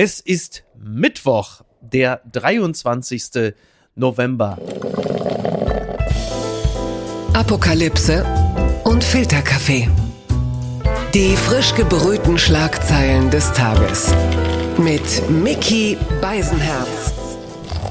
[0.00, 3.52] Es ist Mittwoch, der 23.
[3.96, 4.56] November.
[7.32, 8.24] Apokalypse
[8.84, 9.88] und Filterkaffee.
[11.14, 14.14] Die frisch gebrühten Schlagzeilen des Tages.
[14.78, 17.12] Mit Mickey Beisenherz.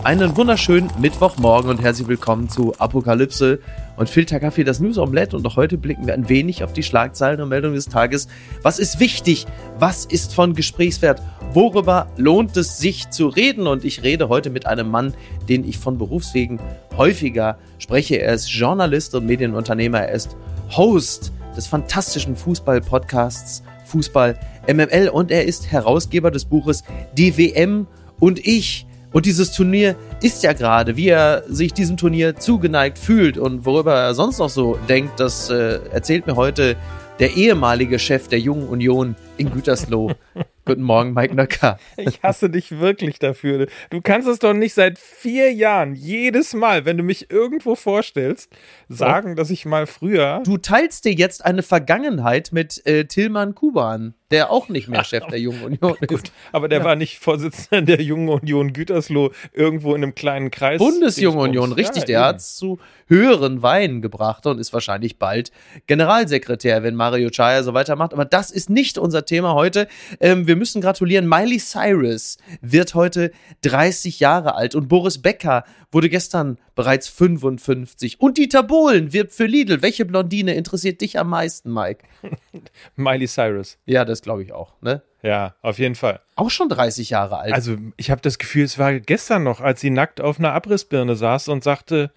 [0.05, 3.59] Einen wunderschönen Mittwochmorgen und herzlich willkommen zu Apokalypse
[3.97, 5.35] und Filterkaffee, das News Omelette.
[5.35, 8.27] Und auch heute blicken wir ein wenig auf die Schlagzeilen und Meldungen des Tages.
[8.61, 9.45] Was ist wichtig?
[9.79, 11.21] Was ist von Gesprächswert?
[11.53, 13.67] Worüber lohnt es sich zu reden?
[13.67, 15.13] Und ich rede heute mit einem Mann,
[15.49, 16.59] den ich von Berufswegen
[16.95, 18.21] häufiger spreche.
[18.21, 19.99] Er ist Journalist und Medienunternehmer.
[19.99, 20.37] Er ist
[20.75, 24.37] Host des fantastischen Fußball-Podcasts Fußball
[24.67, 26.83] MML und er ist Herausgeber des Buches
[27.17, 27.87] Die WM
[28.19, 33.37] und ich und dieses Turnier ist ja gerade, wie er sich diesem Turnier zugeneigt fühlt
[33.37, 36.75] und worüber er sonst noch so denkt, das äh, erzählt mir heute
[37.19, 40.11] der ehemalige Chef der Jungen Union in Gütersloh.
[40.65, 41.79] Guten Morgen, Mike Nöcker.
[41.95, 43.67] Ich hasse dich wirklich dafür.
[43.89, 48.51] Du kannst es doch nicht seit vier Jahren jedes Mal, wenn du mich irgendwo vorstellst,
[48.89, 50.41] sagen, dass ich mal früher.
[50.45, 55.25] Du teilst dir jetzt eine Vergangenheit mit äh, Tillmann Kuban, der auch nicht mehr Chef
[55.27, 56.07] der Jungen Union ist.
[56.07, 56.85] Gut, aber der ja.
[56.85, 60.79] war nicht Vorsitzender der Jungen Union Gütersloh irgendwo in einem kleinen Kreis.
[60.79, 62.03] Bundesjunge Union, richtig.
[62.03, 65.51] Ja, der hat es zu höheren Weinen gebracht und ist wahrscheinlich bald
[65.87, 68.13] Generalsekretär, wenn Mario Chaya so weitermacht.
[68.13, 69.87] Aber das ist nicht unser Thema heute.
[70.19, 71.27] Ähm, wir müssen gratulieren.
[71.27, 73.31] Miley Cyrus wird heute
[73.61, 78.19] 30 Jahre alt und Boris Becker wurde gestern bereits 55.
[78.19, 79.81] Und Dieter Bohlen wirbt für Lidl.
[79.81, 82.03] Welche Blondine interessiert dich am meisten, Mike?
[82.95, 83.77] Miley Cyrus.
[83.85, 85.01] Ja, das glaube ich auch, ne?
[85.23, 86.21] Ja, auf jeden Fall.
[86.35, 87.53] Auch schon 30 Jahre alt.
[87.53, 91.15] Also, ich habe das Gefühl, es war gestern noch, als sie nackt auf einer Abrissbirne
[91.15, 92.11] saß und sagte,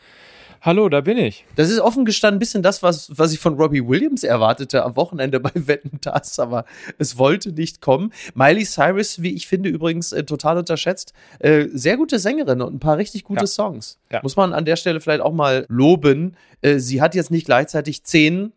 [0.62, 1.46] Hallo, da bin ich.
[1.56, 4.94] Das ist offen gestanden ein bisschen das, was, was ich von Robbie Williams erwartete am
[4.94, 6.66] Wochenende bei Wetten das, aber
[6.98, 8.12] es wollte nicht kommen.
[8.34, 11.14] Miley Cyrus, wie ich finde, übrigens äh, total unterschätzt.
[11.38, 13.46] Äh, sehr gute Sängerin und ein paar richtig gute ja.
[13.46, 13.98] Songs.
[14.12, 14.20] Ja.
[14.22, 16.36] Muss man an der Stelle vielleicht auch mal loben.
[16.60, 18.52] Äh, sie hat jetzt nicht gleichzeitig zehn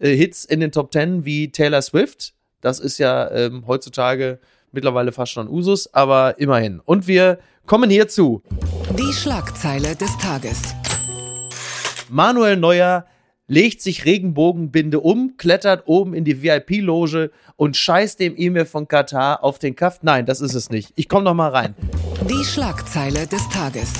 [0.00, 2.33] äh, Hits in den Top Ten wie Taylor Swift.
[2.64, 4.38] Das ist ja ähm, heutzutage
[4.72, 6.80] mittlerweile fast schon Usus, aber immerhin.
[6.80, 8.42] Und wir kommen hierzu.
[8.98, 10.74] Die Schlagzeile des Tages.
[12.08, 13.04] Manuel Neuer
[13.46, 19.44] legt sich Regenbogenbinde um, klettert oben in die VIP-Loge und scheißt dem E-Mail von Katar
[19.44, 20.02] auf den Kaft.
[20.02, 20.92] Nein, das ist es nicht.
[20.96, 21.74] Ich komme noch mal rein.
[22.30, 23.92] Die Schlagzeile des Tages.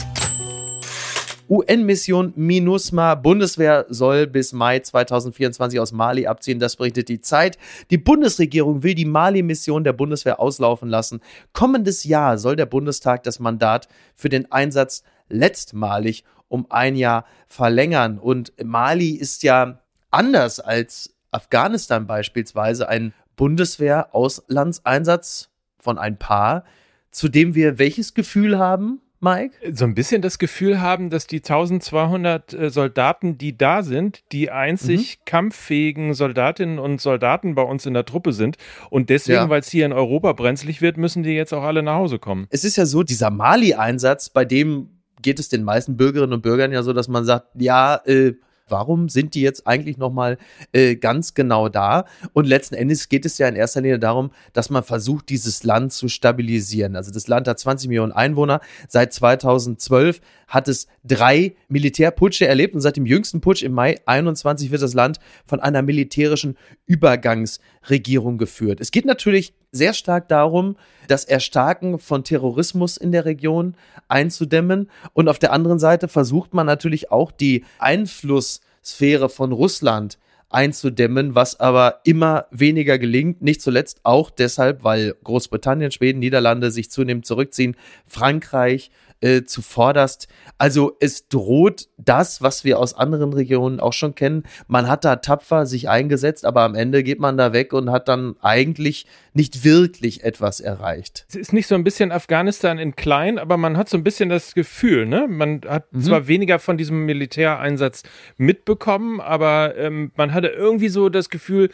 [1.55, 3.15] UN-Mission MINUSMA.
[3.15, 6.59] Bundeswehr soll bis Mai 2024 aus Mali abziehen.
[6.59, 7.59] Das berichtet die Zeit.
[7.91, 11.21] Die Bundesregierung will die Mali-Mission der Bundeswehr auslaufen lassen.
[11.53, 18.19] Kommendes Jahr soll der Bundestag das Mandat für den Einsatz letztmalig um ein Jahr verlängern.
[18.19, 19.79] Und Mali ist ja
[20.11, 26.65] anders als Afghanistan beispielsweise ein Bundeswehr-Auslandseinsatz von ein paar,
[27.13, 29.01] zu dem wir welches Gefühl haben?
[29.25, 29.55] Mike?
[29.73, 34.51] So ein bisschen das Gefühl haben, dass die 1200 äh, Soldaten, die da sind, die
[34.51, 35.25] einzig mhm.
[35.25, 38.57] kampffähigen Soldatinnen und Soldaten bei uns in der Truppe sind.
[38.91, 39.49] Und deswegen, ja.
[39.49, 42.47] weil es hier in Europa brenzlig wird, müssen die jetzt auch alle nach Hause kommen.
[42.51, 44.91] Es ist ja so, dieser Mali-Einsatz, bei dem
[45.23, 48.35] geht es den meisten Bürgerinnen und Bürgern ja so, dass man sagt, ja, äh,
[48.69, 50.39] warum sind die jetzt eigentlich nochmal
[50.73, 52.05] äh, ganz genau da?
[52.33, 55.93] Und letzten Endes geht es ja in erster Linie darum, dass man versucht, dieses Land
[55.93, 56.97] zu stabilisieren.
[56.97, 58.61] Also das Land hat 20 Millionen Einwohner.
[58.89, 64.71] Seit 2012 hat es drei Militärputsche erlebt und seit dem jüngsten Putsch im Mai 21
[64.71, 68.81] wird das Land von einer militärischen Übergangsregierung geführt.
[68.81, 70.77] Es geht natürlich sehr stark darum,
[71.09, 73.75] das Erstarken von Terrorismus in der Region
[74.09, 74.91] einzudämmen.
[75.13, 80.19] Und auf der anderen Seite versucht man natürlich auch die Einflusssphäre von Russland
[80.51, 83.43] einzudämmen, was aber immer weniger gelingt.
[83.43, 88.91] Nicht zuletzt auch deshalb, weil Großbritannien, Schweden, Niederlande sich zunehmend zurückziehen, Frankreich
[89.25, 90.29] äh, zuvorderst.
[90.59, 94.43] Also es droht das, was wir aus anderen Regionen auch schon kennen.
[94.69, 98.09] Man hat da tapfer sich eingesetzt, aber am Ende geht man da weg und hat
[98.09, 101.25] dann eigentlich nicht wirklich etwas erreicht.
[101.29, 104.29] Es ist nicht so ein bisschen Afghanistan in klein, aber man hat so ein bisschen
[104.29, 105.27] das Gefühl, ne?
[105.27, 106.03] Man hat mhm.
[106.03, 108.03] zwar weniger von diesem Militäreinsatz
[108.37, 111.71] mitbekommen, aber ähm, man hatte irgendwie so das Gefühl,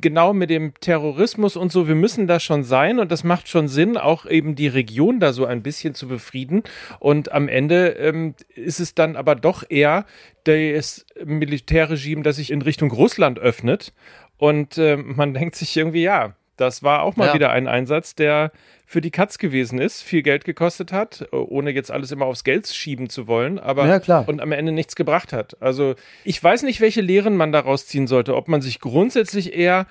[0.00, 3.68] genau mit dem Terrorismus und so, wir müssen da schon sein und das macht schon
[3.68, 6.62] Sinn, auch eben die Region da so ein bisschen zu befrieden.
[6.98, 10.06] Und am Ende ähm, ist es dann aber doch eher
[10.44, 13.92] das Militärregime, das sich in Richtung Russland öffnet.
[14.38, 17.34] Und äh, man denkt sich irgendwie, ja, das war auch mal ja.
[17.34, 18.50] wieder ein Einsatz, der
[18.86, 22.68] für die Katz gewesen ist, viel Geld gekostet hat, ohne jetzt alles immer aufs Geld
[22.68, 24.28] schieben zu wollen, aber ja, klar.
[24.28, 25.60] und am Ende nichts gebracht hat.
[25.60, 29.86] Also ich weiß nicht, welche Lehren man daraus ziehen sollte, ob man sich grundsätzlich eher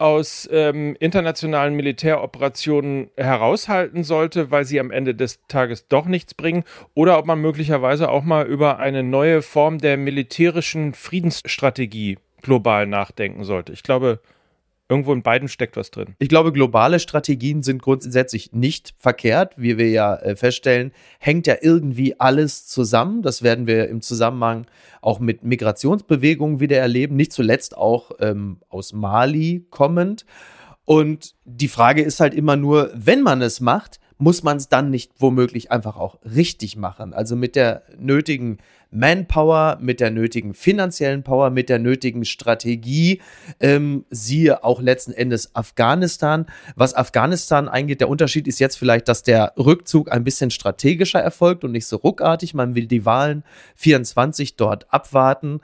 [0.00, 6.64] aus ähm, internationalen Militäroperationen heraushalten sollte, weil sie am Ende des Tages doch nichts bringen,
[6.94, 13.44] oder ob man möglicherweise auch mal über eine neue Form der militärischen Friedensstrategie global nachdenken
[13.44, 13.74] sollte.
[13.74, 14.20] Ich glaube,
[14.90, 16.16] Irgendwo in beiden steckt was drin.
[16.18, 19.54] Ich glaube, globale Strategien sind grundsätzlich nicht verkehrt.
[19.56, 20.90] Wie wir ja äh, feststellen,
[21.20, 23.22] hängt ja irgendwie alles zusammen.
[23.22, 24.66] Das werden wir im Zusammenhang
[25.00, 27.14] auch mit Migrationsbewegungen wieder erleben.
[27.14, 30.26] Nicht zuletzt auch ähm, aus Mali kommend.
[30.84, 34.90] Und die Frage ist halt immer nur, wenn man es macht, muss man es dann
[34.90, 37.14] nicht womöglich einfach auch richtig machen?
[37.14, 38.58] Also mit der nötigen
[38.90, 43.20] Manpower, mit der nötigen finanziellen Power, mit der nötigen Strategie.
[43.60, 46.46] Ähm, siehe auch letzten Endes Afghanistan.
[46.76, 51.64] Was Afghanistan eingeht, der Unterschied ist jetzt vielleicht, dass der Rückzug ein bisschen strategischer erfolgt
[51.64, 52.52] und nicht so ruckartig.
[52.52, 53.44] Man will die Wahlen
[53.76, 55.60] 24 dort abwarten.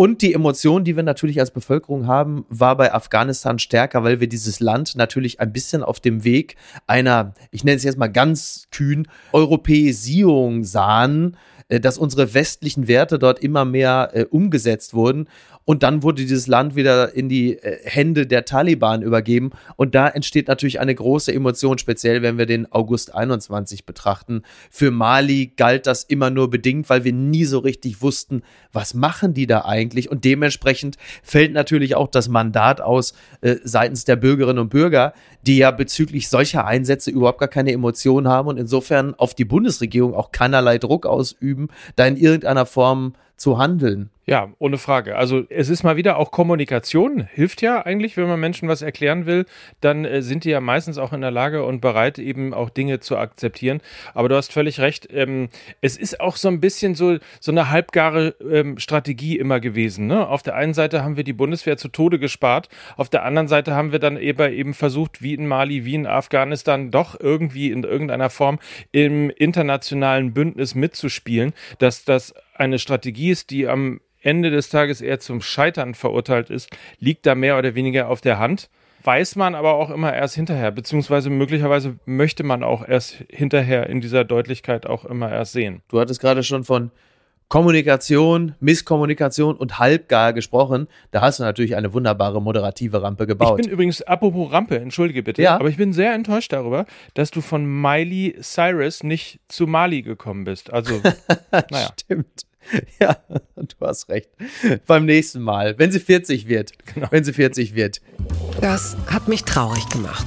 [0.00, 4.28] Und die Emotion, die wir natürlich als Bevölkerung haben, war bei Afghanistan stärker, weil wir
[4.28, 6.54] dieses Land natürlich ein bisschen auf dem Weg
[6.86, 11.36] einer, ich nenne es jetzt mal ganz kühn, Europäisierung sahen
[11.68, 15.28] äh, dass unsere westlichen Werte dort immer mehr äh, umgesetzt wurden.
[15.68, 19.50] Und dann wurde dieses Land wieder in die äh, Hände der Taliban übergeben.
[19.76, 24.44] Und da entsteht natürlich eine große Emotion, speziell wenn wir den August 21 betrachten.
[24.70, 28.40] Für Mali galt das immer nur bedingt, weil wir nie so richtig wussten,
[28.72, 30.10] was machen die da eigentlich.
[30.10, 33.12] Und dementsprechend fällt natürlich auch das Mandat aus
[33.42, 35.12] äh, seitens der Bürgerinnen und Bürger,
[35.46, 40.14] die ja bezüglich solcher Einsätze überhaupt gar keine Emotionen haben und insofern auf die Bundesregierung
[40.14, 44.10] auch keinerlei Druck ausüben, da in irgendeiner Form zu handeln.
[44.26, 45.16] Ja, ohne Frage.
[45.16, 49.24] Also es ist mal wieder auch Kommunikation, hilft ja eigentlich, wenn man Menschen was erklären
[49.24, 49.46] will,
[49.80, 53.00] dann äh, sind die ja meistens auch in der Lage und bereit, eben auch Dinge
[53.00, 53.80] zu akzeptieren.
[54.12, 55.48] Aber du hast völlig recht, ähm,
[55.80, 60.08] es ist auch so ein bisschen so, so eine halbgare ähm, Strategie immer gewesen.
[60.08, 60.28] Ne?
[60.28, 62.68] Auf der einen Seite haben wir die Bundeswehr zu Tode gespart,
[62.98, 66.06] auf der anderen Seite haben wir dann eben, eben versucht, wie in Mali, wie in
[66.06, 68.58] Afghanistan, doch irgendwie in irgendeiner Form
[68.92, 75.20] im internationalen Bündnis mitzuspielen, dass das eine Strategie ist, die am Ende des Tages eher
[75.20, 78.68] zum Scheitern verurteilt ist, liegt da mehr oder weniger auf der Hand.
[79.04, 84.00] Weiß man aber auch immer erst hinterher, beziehungsweise möglicherweise möchte man auch erst hinterher in
[84.00, 85.82] dieser Deutlichkeit auch immer erst sehen.
[85.88, 86.90] Du hattest gerade schon von
[87.48, 90.86] Kommunikation, Misskommunikation und halbgar gesprochen.
[91.12, 93.58] Da hast du natürlich eine wunderbare moderative Rampe gebaut.
[93.58, 95.54] Ich bin übrigens, apropos Rampe, entschuldige bitte, ja.
[95.54, 96.84] aber ich bin sehr enttäuscht darüber,
[97.14, 100.70] dass du von Miley Cyrus nicht zu Mali gekommen bist.
[100.72, 101.00] Also,
[101.70, 101.88] naja.
[101.98, 102.47] Stimmt.
[103.00, 103.16] Ja,
[103.56, 104.28] du hast recht.
[104.86, 106.72] Beim nächsten Mal, wenn sie 40 wird.
[106.94, 107.08] Genau.
[107.10, 108.00] Wenn sie 40 wird.
[108.60, 110.26] Das hat mich traurig gemacht.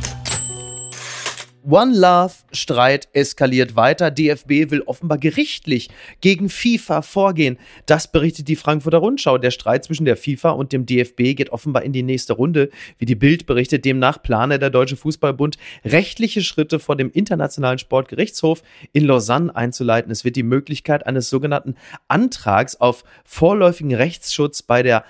[1.64, 4.10] One Love Streit eskaliert weiter.
[4.10, 7.60] DFB will offenbar gerichtlich gegen FIFA vorgehen.
[7.86, 9.38] Das berichtet die Frankfurter Rundschau.
[9.38, 12.72] Der Streit zwischen der FIFA und dem DFB geht offenbar in die nächste Runde.
[12.98, 18.64] Wie die Bild berichtet, demnach plane der Deutsche Fußballbund rechtliche Schritte vor dem Internationalen Sportgerichtshof
[18.92, 20.12] in Lausanne einzuleiten.
[20.12, 21.76] Es wird die Möglichkeit eines sogenannten
[22.08, 25.06] Antrags auf vorläufigen Rechtsschutz bei der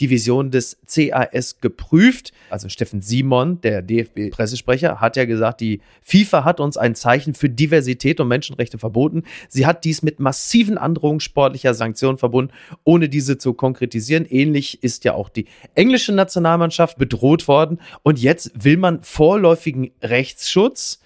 [0.00, 2.32] Ad-Hoc-Division des CAS geprüft.
[2.48, 7.48] Also Steffen Simon, der DFB-Pressesprecher, hat ja gesagt, die FIFA hat uns ein Zeichen für
[7.48, 9.24] Diversität und Menschenrechte verboten.
[9.48, 12.52] Sie hat dies mit massiven Androhungen sportlicher Sanktionen verbunden,
[12.84, 14.26] ohne diese zu konkretisieren.
[14.26, 17.78] Ähnlich ist ja auch die englische Nationalmannschaft bedroht worden.
[18.02, 21.00] Und jetzt will man vorläufigen Rechtsschutz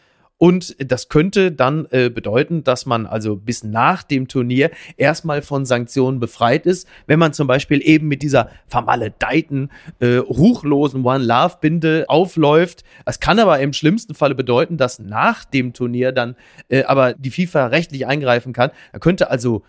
[0.44, 5.64] und das könnte dann äh, bedeuten, dass man also bis nach dem Turnier erstmal von
[5.64, 11.56] Sanktionen befreit ist, wenn man zum Beispiel eben mit dieser vermaledeiten, äh, ruchlosen One Love
[11.62, 12.84] Binde aufläuft.
[13.06, 16.36] Es kann aber im schlimmsten Falle bedeuten, dass nach dem Turnier dann
[16.68, 18.70] äh, aber die FIFA rechtlich eingreifen kann.
[18.92, 19.62] Da könnte also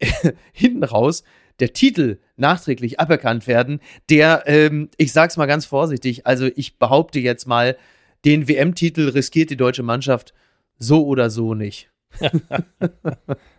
[0.54, 1.22] hinten raus
[1.60, 7.20] der Titel nachträglich aberkannt werden, der, ähm, ich sag's mal ganz vorsichtig, also ich behaupte
[7.20, 7.76] jetzt mal,
[8.24, 10.34] den WM-Titel riskiert die deutsche Mannschaft
[10.78, 11.90] so oder so nicht.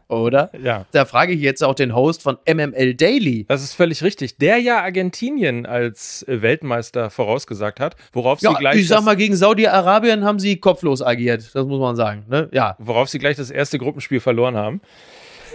[0.08, 0.52] oder?
[0.62, 0.86] Ja.
[0.92, 3.46] Da frage ich jetzt auch den Host von MML Daily.
[3.48, 4.38] Das ist völlig richtig.
[4.38, 8.80] Der ja Argentinien als Weltmeister vorausgesagt hat, worauf ja, sie gleich.
[8.80, 11.50] Ich sag mal, gegen Saudi-Arabien haben sie kopflos agiert.
[11.54, 12.26] Das muss man sagen.
[12.30, 12.50] Ne?
[12.52, 12.76] Ja.
[12.80, 14.82] Worauf sie gleich das erste Gruppenspiel verloren haben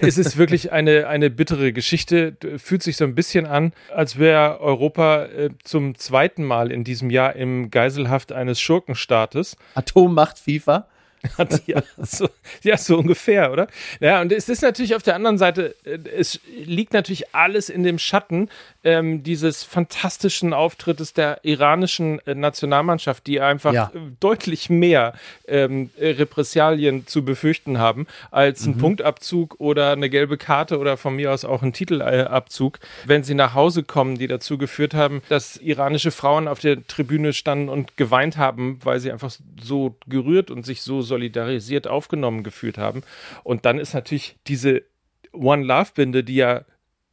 [0.01, 2.37] es ist wirklich eine, eine bittere Geschichte.
[2.59, 7.11] Fühlt sich so ein bisschen an, als wäre Europa äh, zum zweiten Mal in diesem
[7.11, 9.57] Jahr im Geiselhaft eines Schurkenstaates.
[9.75, 10.87] Atommacht FIFA.
[11.67, 12.29] ja, so,
[12.63, 13.69] ja, so ungefähr, oder?
[14.01, 17.83] Ja, und es ist natürlich auf der anderen Seite, äh, es liegt natürlich alles in
[17.83, 18.49] dem Schatten
[18.83, 23.91] ähm, dieses fantastischen Auftrittes der iranischen äh, Nationalmannschaft, die einfach Ja.
[23.95, 25.13] äh, deutlich mehr
[25.47, 31.17] ähm, äh, Repressalien zu befürchten haben als ein Punktabzug oder eine gelbe Karte oder von
[31.17, 35.57] mir aus auch ein Titelabzug, wenn sie nach Hause kommen, die dazu geführt haben, dass
[35.57, 39.33] iranische Frauen auf der Tribüne standen und geweint haben, weil sie einfach
[39.63, 43.03] so gerührt und sich so solidarisiert aufgenommen gefühlt haben.
[43.45, 44.83] Und dann ist natürlich diese
[45.33, 46.63] One Love Binde, die ja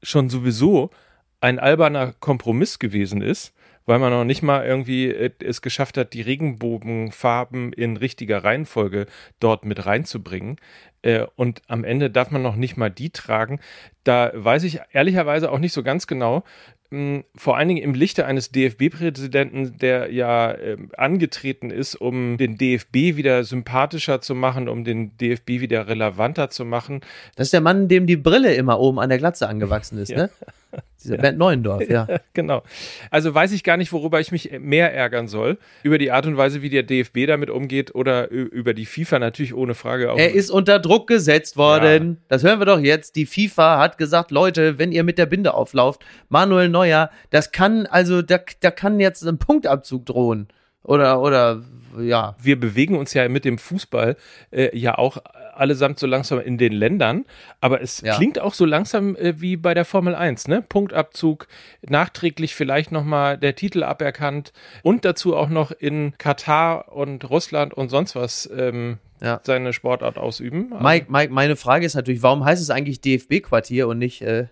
[0.02, 0.92] schon sowieso
[1.42, 3.54] ein alberner Kompromiss gewesen ist,
[3.86, 9.06] weil man noch nicht mal irgendwie äh, es geschafft hat, die Regenbogenfarben in richtiger Reihenfolge
[9.40, 10.58] dort mit reinzubringen.
[11.02, 13.60] Äh, und am Ende darf man noch nicht mal die tragen.
[14.04, 16.44] Da weiß ich ehrlicherweise auch nicht so ganz genau,
[16.90, 22.58] mh, vor allen Dingen im Lichte eines DFB-Präsidenten, der ja ähm, angetreten ist, um den
[22.58, 27.02] DFB wieder sympathischer zu machen, um den DFB wieder relevanter zu machen.
[27.36, 30.18] Das ist der Mann, dem die Brille immer oben an der Glatze angewachsen ist, Ja.
[30.18, 30.30] ne?
[31.04, 32.08] Dieser Bernd Neuendorf, ja.
[32.34, 32.64] Genau.
[33.12, 35.58] Also weiß ich gar nicht, worüber ich mich mehr ärgern soll.
[35.84, 39.54] Über die Art und Weise, wie der DFB damit umgeht oder über die FIFA natürlich
[39.54, 40.18] ohne Frage auch.
[40.18, 42.18] Er ist unter Druck gesetzt worden.
[42.28, 43.16] Das hören wir doch jetzt.
[43.16, 47.86] Die FIFA hat gesagt, Leute, wenn ihr mit der Binde auflauft, Manuel Neuer, das kann,
[47.86, 50.48] also, da, da kann jetzt ein Punktabzug drohen.
[50.84, 51.64] Oder, oder,
[52.00, 52.36] ja.
[52.42, 54.16] wir bewegen uns ja mit dem Fußball
[54.52, 55.18] äh, ja auch
[55.60, 57.26] allesamt so langsam in den Ländern,
[57.62, 58.16] aber es Ja.
[58.16, 60.62] klingt auch so langsam äh, wie bei der Formel 1, ne?
[60.68, 61.48] Punktabzug,
[61.88, 67.90] nachträglich vielleicht nochmal der Titel aberkannt und dazu auch noch in Katar und Russland und
[67.90, 69.40] sonst was ähm, Ja.
[69.44, 70.74] seine Sportart ausüben.
[70.80, 74.48] Mike, Mike, meine Frage ist natürlich, warum heißt es eigentlich DFB-Quartier und nicht äh,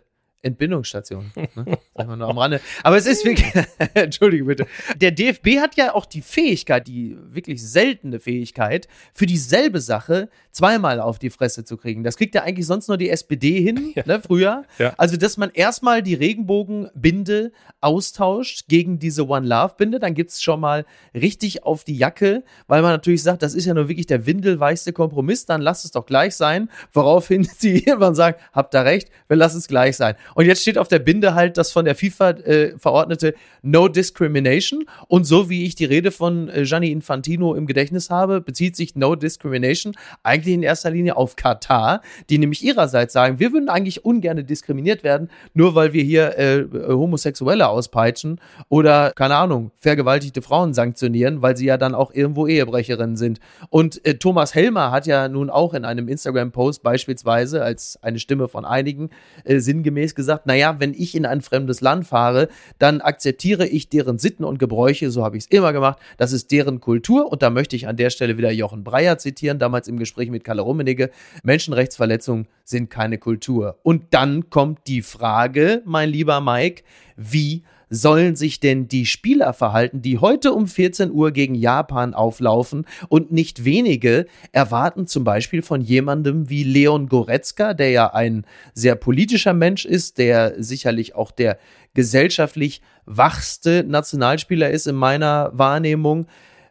[0.46, 1.32] Entbindungsstation?
[1.36, 1.78] Ne?
[1.96, 2.62] Sagen wir nur am Rande.
[2.84, 3.52] Aber es ist wirklich,
[3.94, 4.68] entschuldige bitte.
[4.98, 11.00] Der DFB hat ja auch die Fähigkeit, die wirklich seltene Fähigkeit, für dieselbe Sache zweimal
[11.00, 12.04] auf die Fresse zu kriegen.
[12.04, 14.64] Das kriegt ja eigentlich sonst nur die SPD hin, ne, früher.
[14.78, 14.94] Ja.
[14.98, 17.52] Also, dass man erstmal die Regenbogenbinde
[17.86, 22.82] austauscht gegen diese One Love Binde, dann gibt's schon mal richtig auf die Jacke, weil
[22.82, 26.08] man natürlich sagt, das ist ja nur wirklich der windelweichste Kompromiss, dann lasst es doch
[26.08, 30.16] gleich sein, woraufhin sie irgendwann sagen, habt da recht, wir lassen es gleich sein.
[30.34, 34.86] Und jetzt steht auf der Binde halt das von der FIFA äh, verordnete No Discrimination
[35.08, 38.96] und so wie ich die Rede von äh, Gianni Infantino im Gedächtnis habe, bezieht sich
[38.96, 42.02] No Discrimination eigentlich in erster Linie auf Katar,
[42.32, 46.66] die nämlich ihrerseits sagen, wir würden eigentlich ungern diskriminiert werden, nur weil wir hier äh,
[46.88, 48.40] Homosexuelle auspeitschen
[48.70, 53.40] oder, keine Ahnung, vergewaltigte Frauen sanktionieren, weil sie ja dann auch irgendwo Ehebrecherinnen sind.
[53.70, 58.48] Und äh, Thomas Helmer hat ja nun auch in einem Instagram-Post beispielsweise als eine Stimme
[58.48, 59.10] von einigen
[59.44, 62.48] äh, sinngemäß gesagt, naja, wenn ich in ein fremdes Land fahre,
[62.80, 66.52] dann akzeptiere ich deren Sitten und Gebräuche, so habe ich es immer gemacht, das ist
[66.52, 69.98] deren Kultur und da möchte ich an der Stelle wieder Jochen Breyer zitieren, damals im
[69.98, 71.10] Gespräch mit Kalle Rummenigge,
[71.44, 73.78] Menschenrechtsverletzungen sind keine Kultur.
[73.84, 76.84] Und dann kommt die Frage, mein lieber Mike,
[77.16, 82.86] wie sollen sich denn die Spieler verhalten, die heute um 14 Uhr gegen Japan auflaufen
[83.10, 88.96] und nicht wenige erwarten zum Beispiel von jemandem wie Leon Goretzka, der ja ein sehr
[88.96, 91.58] politischer Mensch ist, der sicherlich auch der
[91.94, 96.28] gesellschaftlich wachste Nationalspieler ist in meiner Wahrnehmung.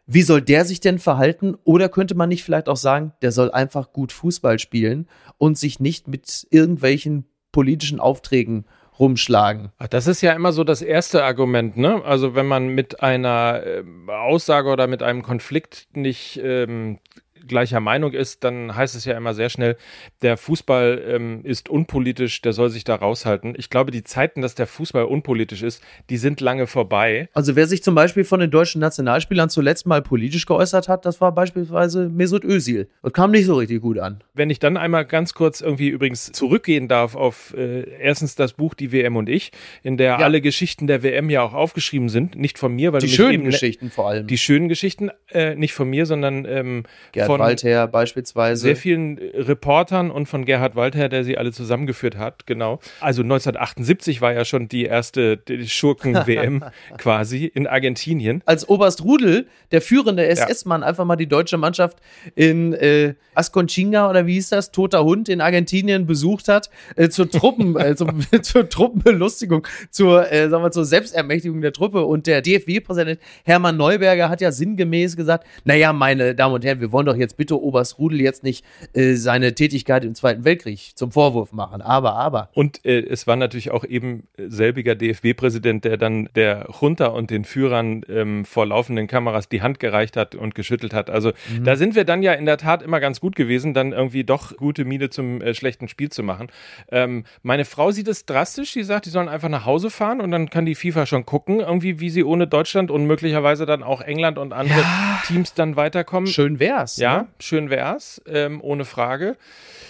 [0.07, 1.55] Wie soll der sich denn verhalten?
[1.63, 5.79] Oder könnte man nicht vielleicht auch sagen, der soll einfach gut Fußball spielen und sich
[5.79, 8.65] nicht mit irgendwelchen politischen Aufträgen
[8.99, 9.71] rumschlagen?
[9.89, 12.03] Das ist ja immer so das erste Argument, ne?
[12.03, 16.99] Also wenn man mit einer ähm, Aussage oder mit einem Konflikt nicht ähm,
[17.47, 19.77] gleicher Meinung ist, dann heißt es ja immer sehr schnell,
[20.21, 23.53] der Fußball ähm, ist unpolitisch, der soll sich da raushalten.
[23.57, 27.29] Ich glaube, die Zeiten, dass der Fußball unpolitisch ist, die sind lange vorbei.
[27.33, 31.21] Also wer sich zum Beispiel von den deutschen Nationalspielern zuletzt mal politisch geäußert hat, das
[31.21, 32.87] war beispielsweise Mesut Özil.
[33.01, 34.23] Und kam nicht so richtig gut an.
[34.33, 38.73] Wenn ich dann einmal ganz kurz irgendwie übrigens zurückgehen darf auf äh, erstens das Buch
[38.73, 39.51] Die WM und ich,
[39.83, 40.17] in der Ja.
[40.17, 43.43] alle Geschichten der WM ja auch aufgeschrieben sind, nicht von mir, weil Die schönen eben-
[43.45, 44.27] Geschichten vor allem.
[44.27, 48.61] Die schönen Geschichten, äh, nicht von mir, sondern ähm, Gerd von Waldherr beispielsweise.
[48.61, 52.79] sehr vielen äh, Reportern und von Gerhard Walter, der sie alle zusammengeführt hat, genau.
[52.99, 56.63] Also 1978 war ja schon die erste Schurken-WM
[56.97, 58.41] quasi in Argentinien.
[58.45, 61.97] als Oberst Rudel, der führende SS-Mann, einfach mal die deutsche Mannschaft
[62.35, 67.29] in äh, Asconchinga oder wie hieß das, Toter Hund in Argentinien besucht hat, äh, zur
[67.29, 72.05] Truppen, äh, zum, zur Truppenbelustigung, zur, äh, sagen wir, zur Selbstermächtigung der Truppe.
[72.05, 76.91] Und der DFB-Präsident Hermann Neuberger hat ja sinngemäß gesagt, naja, meine Damen und Herren, wir
[76.91, 78.63] wollen doch jetzt jetzt bitte Oberst Rudel jetzt nicht
[78.93, 81.81] äh, seine Tätigkeit im Zweiten Weltkrieg zum Vorwurf machen.
[81.81, 82.49] Aber, aber.
[82.53, 87.45] Und äh, es war natürlich auch eben selbiger DFB-Präsident, der dann der Junta und den
[87.45, 91.09] Führern ähm, vor laufenden Kameras die Hand gereicht hat und geschüttelt hat.
[91.09, 91.63] Also mhm.
[91.63, 94.55] da sind wir dann ja in der Tat immer ganz gut gewesen, dann irgendwie doch
[94.57, 96.47] gute Miene zum äh, schlechten Spiel zu machen.
[96.91, 98.73] Ähm, meine Frau sieht es drastisch.
[98.73, 101.59] Sie sagt, die sollen einfach nach Hause fahren und dann kann die FIFA schon gucken,
[101.59, 105.21] irgendwie, wie sie ohne Deutschland und möglicherweise dann auch England und andere ja.
[105.25, 106.27] Teams dann weiterkommen.
[106.27, 106.97] Schön wär's.
[106.97, 107.27] Ja, ne?
[107.39, 109.37] schön wär's, ähm, ohne Frage.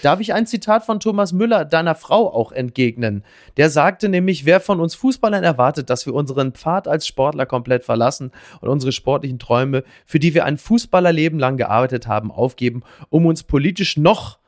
[0.02, 3.24] Darf ich ein Zitat von Thomas Müller, deiner Frau, auch entgegnen?
[3.58, 7.84] Der sagte nämlich, wer von uns Fußballern erwartet, dass wir unseren Pfad als Sportler komplett
[7.84, 8.32] verlassen
[8.62, 13.44] und unsere sportlichen Träume, für die wir ein Fußballerleben lang gearbeitet haben, aufgeben, um uns
[13.44, 14.40] politisch noch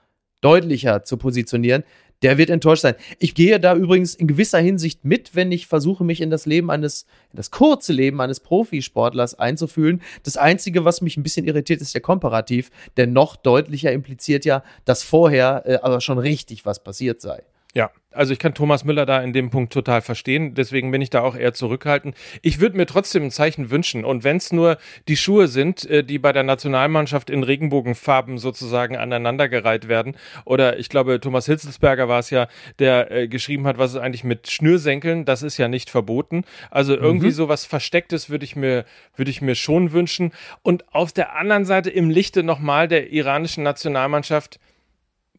[0.42, 1.84] deutlicher zu positionieren,
[2.22, 2.96] der wird enttäuscht sein.
[3.20, 6.72] Ich gehe da übrigens in gewisser Hinsicht mit, wenn ich versuche, mich in das Leben
[6.72, 10.02] eines, in das kurze Leben eines Profisportlers einzufühlen.
[10.24, 14.64] Das Einzige, was mich ein bisschen irritiert, ist der Komparativ, der noch deutlicher impliziert ja,
[14.86, 17.44] dass vorher äh, aber schon richtig was passiert sei.
[17.78, 20.56] Ja, also ich kann Thomas Müller da in dem Punkt total verstehen.
[20.56, 22.16] Deswegen bin ich da auch eher zurückhaltend.
[22.42, 24.04] Ich würde mir trotzdem ein Zeichen wünschen.
[24.04, 28.98] Und wenn es nur die Schuhe sind, äh, die bei der Nationalmannschaft in Regenbogenfarben sozusagen
[28.98, 30.16] aneinandergereiht werden.
[30.44, 32.48] Oder ich glaube, Thomas Hitzelsberger war es ja,
[32.80, 35.24] der äh, geschrieben hat, was ist eigentlich mit Schnürsenkeln?
[35.24, 36.46] Das ist ja nicht verboten.
[36.72, 37.32] Also irgendwie mhm.
[37.34, 40.32] so was Verstecktes würde ich mir, würde ich mir schon wünschen.
[40.64, 44.60] Und auf der anderen Seite im Lichte nochmal der iranischen Nationalmannschaft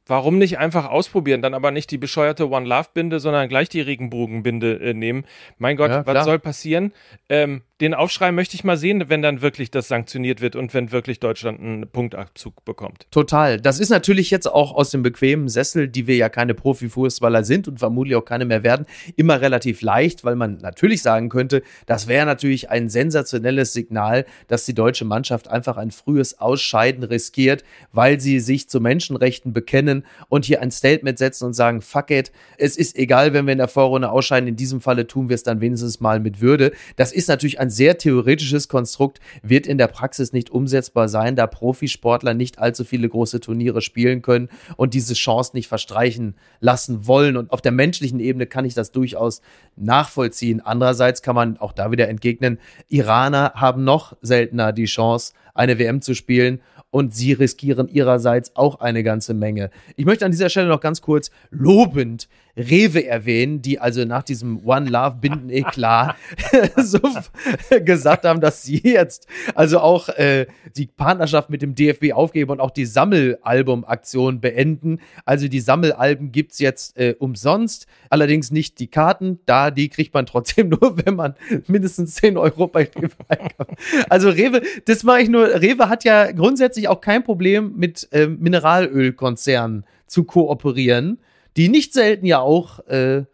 [0.08, 3.82] Warum nicht einfach ausprobieren, dann aber nicht die bescheuerte One Love Binde, sondern gleich die
[3.82, 5.24] Regenbogenbinde äh, nehmen?
[5.58, 6.92] Mein Gott, ja, was soll passieren?
[7.28, 10.90] Ähm, den Aufschrei möchte ich mal sehen, wenn dann wirklich das sanktioniert wird und wenn
[10.90, 13.06] wirklich Deutschland einen Punktabzug bekommt.
[13.12, 13.60] Total.
[13.60, 17.68] Das ist natürlich jetzt auch aus dem bequemen Sessel, die wir ja keine Profifußballer sind
[17.68, 22.08] und vermutlich auch keine mehr werden, immer relativ leicht, weil man natürlich sagen könnte, das
[22.08, 27.62] wäre natürlich ein sensationelles Signal, dass die deutsche Mannschaft einfach ein frühes Ausscheiden riskiert,
[27.92, 29.97] weil sie sich zu Menschenrechten bekennen
[30.28, 33.58] und hier ein Statement setzen und sagen, fuck it, es ist egal, wenn wir in
[33.58, 36.72] der Vorrunde ausscheiden, in diesem Falle tun wir es dann wenigstens mal mit Würde.
[36.96, 41.36] Das ist natürlich ein ein sehr theoretisches Konstrukt, wird in der Praxis nicht umsetzbar sein,
[41.36, 47.06] da Profisportler nicht allzu viele große Turniere spielen können und diese Chance nicht verstreichen lassen
[47.06, 47.36] wollen.
[47.36, 49.42] Und auf der menschlichen Ebene kann ich das durchaus
[49.76, 50.62] nachvollziehen.
[50.62, 56.00] Andererseits kann man auch da wieder entgegnen, Iraner haben noch seltener die Chance, eine WM
[56.00, 59.70] zu spielen und sie riskieren ihrerseits auch eine ganze Menge.
[59.96, 62.28] Ich möchte an dieser Stelle noch ganz kurz lobend
[62.58, 66.16] Rewe erwähnen, die also nach diesem One Love Binden Eklat
[66.76, 66.98] so
[67.84, 70.46] gesagt haben, dass sie jetzt also auch äh,
[70.76, 75.00] die Partnerschaft mit dem DFB aufgeben und auch die Sammelalbum-Aktion beenden.
[75.24, 80.12] Also die Sammelalben gibt es jetzt äh, umsonst, allerdings nicht die Karten, da die kriegt
[80.12, 81.34] man trotzdem nur, wenn man
[81.68, 83.70] mindestens 10 Euro bei Rewe einkauft.
[84.08, 88.26] Also Rewe, das mache ich nur, Rewe hat ja grundsätzlich auch kein Problem mit äh,
[88.26, 91.18] Mineralölkonzernen zu kooperieren
[91.58, 93.24] die nicht selten ja auch äh,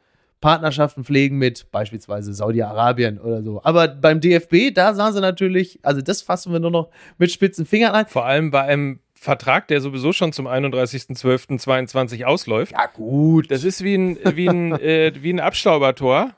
[0.40, 3.62] Partnerschaften pflegen mit beispielsweise Saudi-Arabien oder so.
[3.62, 7.64] Aber beim DFB, da sahen sie natürlich, also das fassen wir nur noch mit spitzen
[7.64, 8.06] Fingern an.
[8.06, 12.72] Vor allem bei einem Vertrag, der sowieso schon zum 31.12.22 ausläuft.
[12.72, 13.50] Ja, gut.
[13.50, 16.32] Das ist wie ein, wie ein, äh, wie ein Abstaubertor.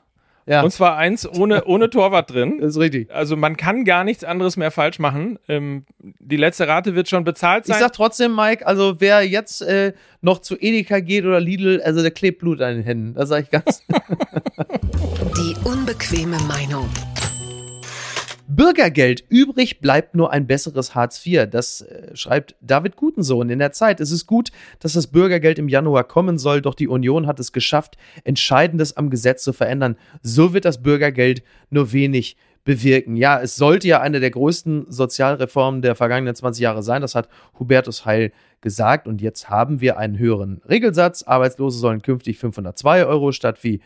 [0.47, 0.61] Ja.
[0.63, 2.59] Und zwar eins ohne, ohne Torwart drin.
[2.67, 3.11] Das ist richtig.
[3.11, 5.39] Also man kann gar nichts anderes mehr falsch machen.
[5.47, 7.75] Ähm, die letzte Rate wird schon bezahlt sein.
[7.75, 12.01] Ich sag trotzdem, Mike, also wer jetzt äh, noch zu Edeka geht oder Lidl, also
[12.01, 13.13] der klebt Blut an den Händen.
[13.13, 13.83] Das sage ich ganz.
[15.37, 16.89] die unbequeme Meinung.
[18.47, 19.23] Bürgergeld.
[19.29, 21.49] Übrig bleibt nur ein besseres Hartz IV.
[21.49, 23.99] Das äh, schreibt David Gutensohn in der Zeit.
[23.99, 27.51] Es ist gut, dass das Bürgergeld im Januar kommen soll, doch die Union hat es
[27.51, 29.97] geschafft, Entscheidendes am Gesetz zu verändern.
[30.21, 33.15] So wird das Bürgergeld nur wenig bewirken.
[33.15, 37.01] Ja, es sollte ja eine der größten Sozialreformen der vergangenen 20 Jahre sein.
[37.01, 37.29] Das hat
[37.59, 38.31] Hubertus Heil
[38.61, 39.07] gesagt.
[39.07, 41.23] Und jetzt haben wir einen höheren Regelsatz.
[41.23, 43.81] Arbeitslose sollen künftig 502 Euro statt wie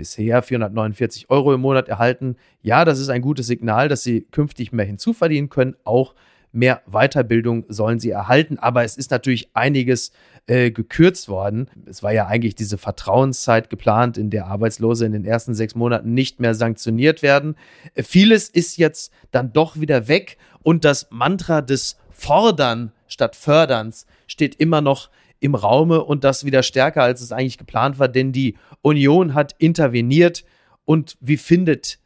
[0.00, 2.36] bisher 449 Euro im Monat erhalten.
[2.62, 5.76] Ja, das ist ein gutes Signal, dass sie künftig mehr hinzuverdienen können.
[5.84, 6.14] Auch
[6.52, 8.58] mehr Weiterbildung sollen sie erhalten.
[8.58, 10.12] Aber es ist natürlich einiges
[10.46, 11.68] äh, gekürzt worden.
[11.84, 16.14] Es war ja eigentlich diese Vertrauenszeit geplant, in der Arbeitslose in den ersten sechs Monaten
[16.14, 17.56] nicht mehr sanktioniert werden.
[17.94, 24.06] Äh, vieles ist jetzt dann doch wieder weg und das Mantra des Fordern statt Förderns
[24.26, 28.32] steht immer noch im Raume und das wieder stärker, als es eigentlich geplant war, denn
[28.32, 30.44] die Union hat interveniert.
[30.84, 31.98] Und wie findet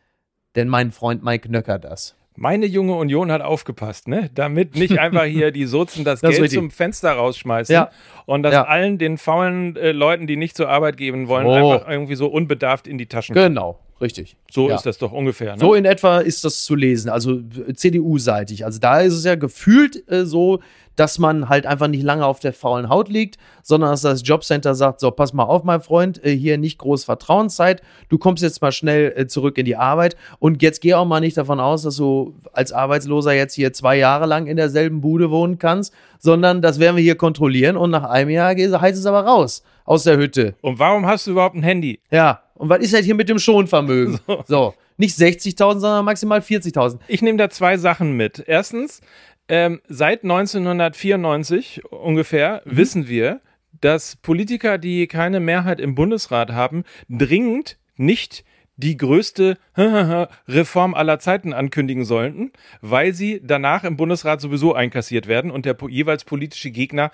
[0.57, 2.17] denn mein Freund Mike Nöcker das?
[2.37, 4.29] Meine junge Union hat aufgepasst, ne?
[4.35, 7.91] Damit nicht einfach hier die Sozen das, das Geld zum Fenster rausschmeißen ja.
[8.27, 8.65] und das ja.
[8.65, 11.53] allen den faulen äh, Leuten, die nicht zur Arbeit gehen wollen, oh.
[11.53, 13.35] einfach irgendwie so unbedarft in die Taschen.
[13.35, 13.79] Genau.
[14.01, 14.37] Richtig.
[14.51, 14.77] So Ja.
[14.77, 15.55] ist das doch ungefähr.
[15.55, 15.61] Ne?
[15.61, 17.33] So in etwa ist das zu lesen, also
[17.67, 18.65] äh, CDU-seitig.
[18.65, 20.61] Also da ist es ja gefühlt äh, so,
[20.97, 24.75] dass man halt einfach nicht lange auf der faulen Haut liegt, sondern dass das Jobcenter
[24.75, 28.63] sagt, so, pass mal auf, mein Freund, äh, hier nicht groß Vertrauenszeit, du kommst jetzt
[28.63, 31.83] mal schnell äh, zurück in die Arbeit und jetzt geh auch mal nicht davon aus,
[31.83, 36.63] dass du als Arbeitsloser jetzt hier zwei Jahre lang in derselben Bude wohnen kannst, sondern
[36.63, 40.17] das werden wir hier kontrollieren und nach einem Jahr heißt es aber raus aus der
[40.17, 40.55] Hütte.
[40.61, 42.01] Und warum hast du überhaupt ein Handy?
[42.11, 44.21] Ja, und was ist halt hier mit dem Schonvermögen?
[44.47, 46.99] So, nicht 60.000, sondern maximal 40.000.
[47.09, 48.45] Ich nehme da zwei Sachen mit.
[48.47, 49.01] Erstens,
[49.49, 52.77] ähm, seit 1994 ungefähr Mhm.
[52.77, 53.41] wissen wir,
[53.81, 58.45] dass Politiker, die keine Mehrheit im Bundesrat haben, dringend nicht
[58.77, 59.57] die größte
[60.49, 65.77] Reform aller Zeiten ankündigen sollten, weil sie danach im Bundesrat sowieso einkassiert werden und der
[65.89, 67.11] jeweils politische Gegner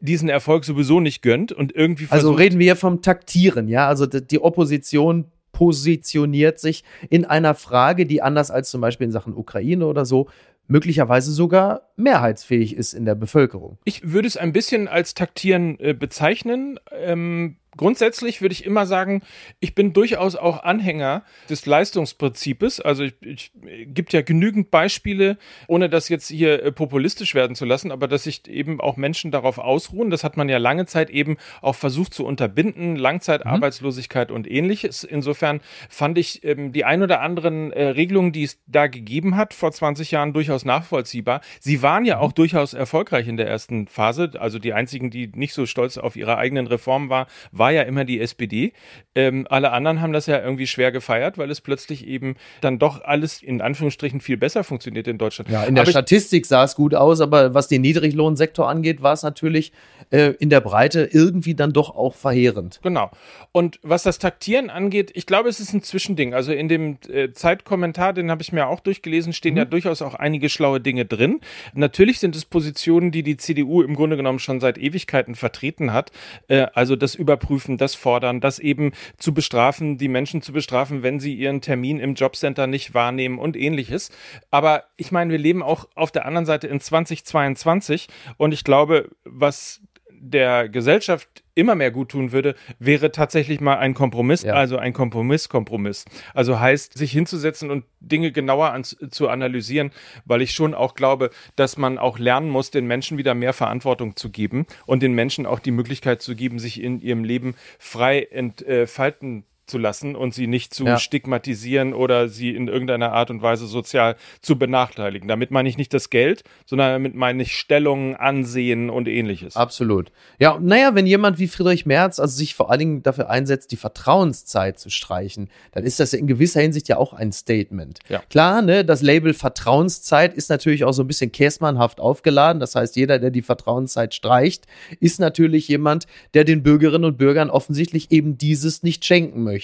[0.00, 3.88] diesen Erfolg sowieso nicht gönnt und irgendwie Also versucht, reden wir hier vom Taktieren, ja?
[3.88, 9.34] Also die Opposition positioniert sich in einer Frage, die anders als zum Beispiel in Sachen
[9.34, 10.28] Ukraine oder so
[10.68, 13.78] möglicherweise sogar mehrheitsfähig ist in der Bevölkerung.
[13.84, 16.78] Ich würde es ein bisschen als Taktieren äh, bezeichnen.
[16.92, 19.22] Ähm, grundsätzlich würde ich immer sagen,
[19.60, 22.80] ich bin durchaus auch Anhänger des Leistungsprinzips.
[22.80, 23.52] Also ich, ich
[23.86, 28.24] gibt ja genügend Beispiele, ohne das jetzt hier äh, populistisch werden zu lassen, aber dass
[28.24, 30.10] sich eben auch Menschen darauf ausruhen.
[30.10, 35.04] Das hat man ja lange Zeit eben auch versucht zu unterbinden, Langzeitarbeitslosigkeit und ähnliches.
[35.04, 39.54] Insofern fand ich ähm, die ein oder anderen äh, Regelungen, die es da gegeben hat
[39.54, 41.40] vor 20 Jahren, durchaus nachvollziehbar.
[41.60, 44.32] Sie waren ja auch durchaus erfolgreich in der ersten Phase.
[44.38, 48.04] Also die einzigen, die nicht so stolz auf ihre eigenen Reformen war, war ja immer
[48.04, 48.72] die SPD.
[49.14, 53.02] Ähm, alle anderen haben das ja irgendwie schwer gefeiert, weil es plötzlich eben dann doch
[53.02, 55.50] alles in Anführungsstrichen viel besser funktioniert in Deutschland.
[55.50, 59.12] Ja, in der Aber Statistik sah es gut aus, aber was den Niedriglohnsektor angeht, war
[59.12, 59.72] es natürlich
[60.10, 62.80] äh, in der Breite irgendwie dann doch auch verheerend.
[62.82, 63.10] Genau.
[63.52, 66.34] Und was das Taktieren angeht, ich glaube, es ist ein Zwischending.
[66.34, 70.14] Also in dem äh, Zeitkommentar, den habe ich mir auch durchgelesen, stehen ja durchaus auch
[70.14, 71.40] einige schlaue Dinge drin.
[71.74, 76.12] Natürlich sind es Positionen, die die CDU im Grunde genommen schon seit Ewigkeiten vertreten hat.
[76.48, 77.47] Äh, also das Überprüfen,
[77.78, 82.14] das Fordern, das eben zu bestrafen, die Menschen zu bestrafen, wenn sie ihren Termin im
[82.14, 84.10] Jobcenter nicht wahrnehmen und ähnliches.
[84.50, 89.10] Aber ich meine, wir leben auch auf der anderen Seite in 2022 und ich glaube,
[89.24, 89.80] was
[90.20, 94.54] der Gesellschaft immer mehr gut tun würde, wäre tatsächlich mal ein Kompromiss, Ja.
[94.54, 96.04] also ein Kompromiss-Kompromiss.
[96.32, 99.90] Also heißt, sich hinzusetzen und Dinge genauer an, zu analysieren,
[100.24, 104.14] weil ich schon auch glaube, dass man auch lernen muss, den Menschen wieder mehr Verantwortung
[104.16, 108.22] zu geben und den Menschen auch die Möglichkeit zu geben, sich in ihrem Leben frei
[108.30, 110.98] entfalten zu lassen und sie nicht zu Ja.
[110.98, 115.28] stigmatisieren oder sie in irgendeiner Art und Weise sozial zu benachteiligen.
[115.28, 119.56] Damit meine ich nicht das Geld, sondern damit meine ich Stellung, Ansehen und ähnliches.
[119.56, 120.10] Absolut.
[120.38, 123.76] Ja, naja, wenn jemand wie Friedrich Merz also sich vor allen Dingen dafür einsetzt, die
[123.76, 127.98] Vertrauenszeit zu streichen, dann ist das ja in gewisser Hinsicht ja auch ein Statement.
[128.08, 128.22] Ja.
[128.30, 132.60] Klar, ne, das Label Vertrauenszeit ist natürlich auch so ein bisschen käsmannhaft aufgeladen.
[132.60, 134.66] Das heißt, jeder, der die Vertrauenszeit streicht,
[135.00, 139.57] ist natürlich jemand, der den Bürgerinnen und Bürgern offensichtlich eben dieses nicht schenken möchte.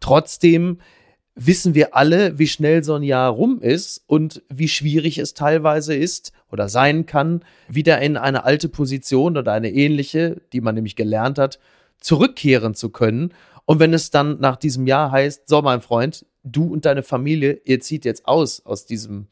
[0.00, 0.78] Trotzdem
[1.34, 5.94] wissen wir alle, wie schnell so ein Jahr rum ist und wie schwierig es teilweise
[5.94, 10.96] ist oder sein kann, wieder in eine alte Position oder eine ähnliche, die man nämlich
[10.96, 11.60] gelernt hat,
[12.00, 13.32] zurückkehren zu können.
[13.66, 17.60] Und wenn es dann nach diesem Jahr heißt, so mein Freund, du und deine Familie,
[17.64, 19.28] ihr zieht jetzt aus aus diesem,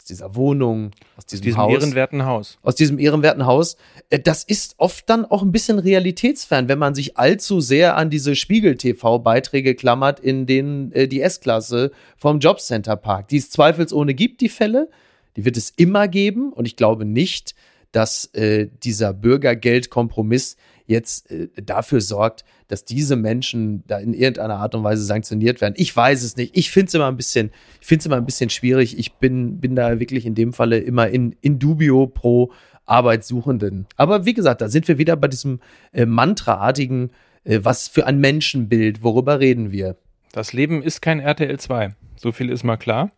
[0.00, 2.56] aus dieser Wohnung, aus diesem, diesem Haus ehrenwerten Haus.
[2.62, 3.76] aus diesem ehrenwerten Haus.
[4.08, 8.08] Äh, Das ist oft dann auch ein bisschen realitätsfern, wenn man sich allzu sehr an
[8.08, 13.30] diese Spiegel-TV-Beiträge klammert, in denen äh, die S-Klasse vom Jobcenter parkt.
[13.30, 14.88] Die es zweifelsohne gibt, die Fälle.
[15.36, 16.50] Die wird es immer geben.
[16.50, 17.54] Und ich glaube nicht,
[17.92, 20.56] dass äh, dieser Bürgergeldkompromiss
[20.90, 25.74] jetzt äh, dafür sorgt, dass diese Menschen da in irgendeiner Art und Weise sanktioniert werden.
[25.76, 26.56] Ich weiß es nicht.
[26.56, 27.50] Ich finde es immer ein bisschen,
[27.80, 28.98] ich finde es immer ein bisschen schwierig.
[28.98, 32.52] Ich bin, bin da wirklich in dem Falle immer in, in dubio pro
[32.84, 33.86] Arbeitssuchenden.
[33.96, 35.60] Aber wie gesagt, da sind wir wieder bei diesem
[35.92, 37.10] äh, Mantraartigen,
[37.44, 39.96] äh, was für ein Menschenbild, worüber reden wir?
[40.32, 41.94] Das Leben ist kein RTL 2.
[42.16, 43.10] So viel ist mal klar.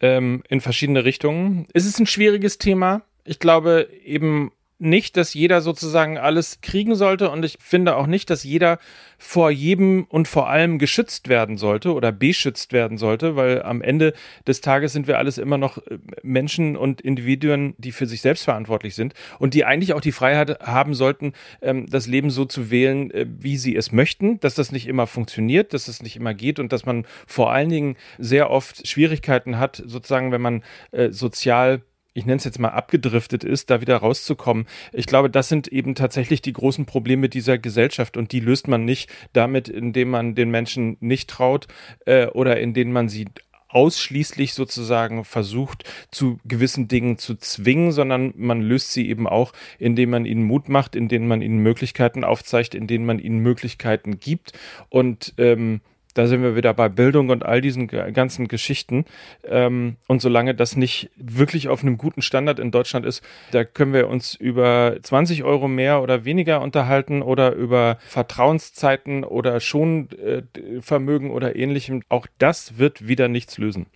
[0.00, 1.66] Ähm, in verschiedene Richtungen.
[1.74, 3.02] Es ist ein schwieriges Thema.
[3.24, 8.30] Ich glaube eben nicht, dass jeder sozusagen alles kriegen sollte und ich finde auch nicht,
[8.30, 8.78] dass jeder
[9.18, 14.14] vor jedem und vor allem geschützt werden sollte oder beschützt werden sollte, weil am Ende
[14.46, 18.44] des Tages sind wir alles immer noch äh, Menschen und Individuen, die für sich selbst
[18.44, 22.70] verantwortlich sind und die eigentlich auch die Freiheit haben sollten, ähm, das Leben so zu
[22.70, 26.32] wählen, äh, wie sie es möchten, dass das nicht immer funktioniert, dass das nicht immer
[26.32, 30.62] geht und dass man vor allen Dingen sehr oft Schwierigkeiten hat, sozusagen, wenn man
[30.92, 31.82] äh, sozial
[32.20, 34.66] ich nenne es jetzt mal abgedriftet ist, da wieder rauszukommen.
[34.92, 38.84] Ich glaube, das sind eben tatsächlich die großen Probleme dieser Gesellschaft und die löst man
[38.84, 41.66] nicht damit, indem man den Menschen nicht traut
[42.04, 43.26] äh, oder indem man sie
[43.68, 50.10] ausschließlich sozusagen versucht, zu gewissen Dingen zu zwingen, sondern man löst sie eben auch, indem
[50.10, 54.52] man ihnen Mut macht, indem man ihnen Möglichkeiten aufzeigt, indem man ihnen Möglichkeiten gibt.
[54.88, 55.80] Und ähm,
[56.20, 59.06] da sind wir wieder bei Bildung und all diesen ganzen Geschichten.
[59.42, 63.94] Ähm, und solange das nicht wirklich auf einem guten Standard in Deutschland ist, da können
[63.94, 71.56] wir uns über 20 Euro mehr oder weniger unterhalten oder über Vertrauenszeiten oder Schonvermögen oder
[71.56, 72.02] ähnlichem.
[72.10, 73.86] Auch das wird wieder nichts lösen.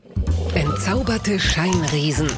[0.55, 2.29] Entzauberte Scheinriesen.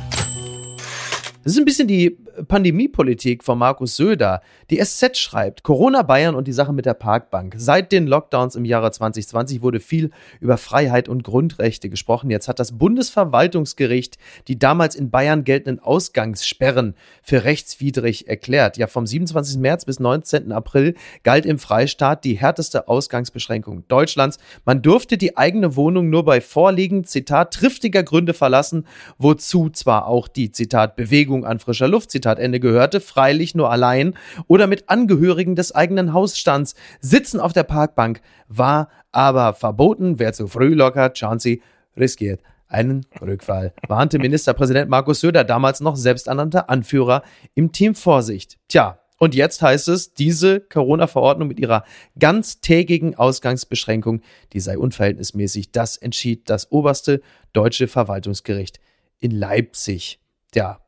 [1.47, 4.41] Das ist ein bisschen die Pandemiepolitik von Markus Söder.
[4.69, 7.55] Die SZ schreibt, Corona Bayern und die Sache mit der Parkbank.
[7.57, 12.31] Seit den Lockdowns im Jahre 2020 wurde viel über Freiheit und Grundrechte gesprochen.
[12.31, 18.77] Jetzt hat das Bundesverwaltungsgericht die damals in Bayern geltenden Ausgangssperren für rechtswidrig erklärt.
[18.77, 19.59] Ja, vom 27.
[19.59, 20.51] März bis 19.
[20.51, 24.39] April galt im Freistaat die härteste Ausgangsbeschränkung Deutschlands.
[24.65, 28.85] Man durfte die eigene Wohnung nur bei Vorliegen, Zitat, triftiger Gründe verlassen,
[29.17, 33.71] wozu zwar auch die, Zitat, Bewegung an frischer Luft, Zitat, Zitat Ende, gehörte, freilich nur
[33.71, 34.15] allein
[34.49, 36.75] oder mit Angehörigen des eigenen Hausstands.
[37.01, 40.19] Sitzen auf der Parkbank war aber verboten.
[40.19, 41.63] Wer zu früh lockert, Chauncey
[41.97, 47.23] riskiert einen Rückfall, warnte Ministerpräsident Markus Söder, damals noch selbsternannter Anführer
[47.55, 48.59] im Team Vorsicht.
[48.67, 51.85] Tja, und jetzt heißt es, diese Corona-Verordnung mit ihrer
[52.19, 54.21] ganztägigen Ausgangsbeschränkung,
[54.53, 55.71] die sei unverhältnismäßig.
[55.71, 57.23] Das entschied das oberste
[57.53, 58.81] deutsche Verwaltungsgericht
[59.21, 60.19] in Leipzig.
[60.55, 60.81] Ja,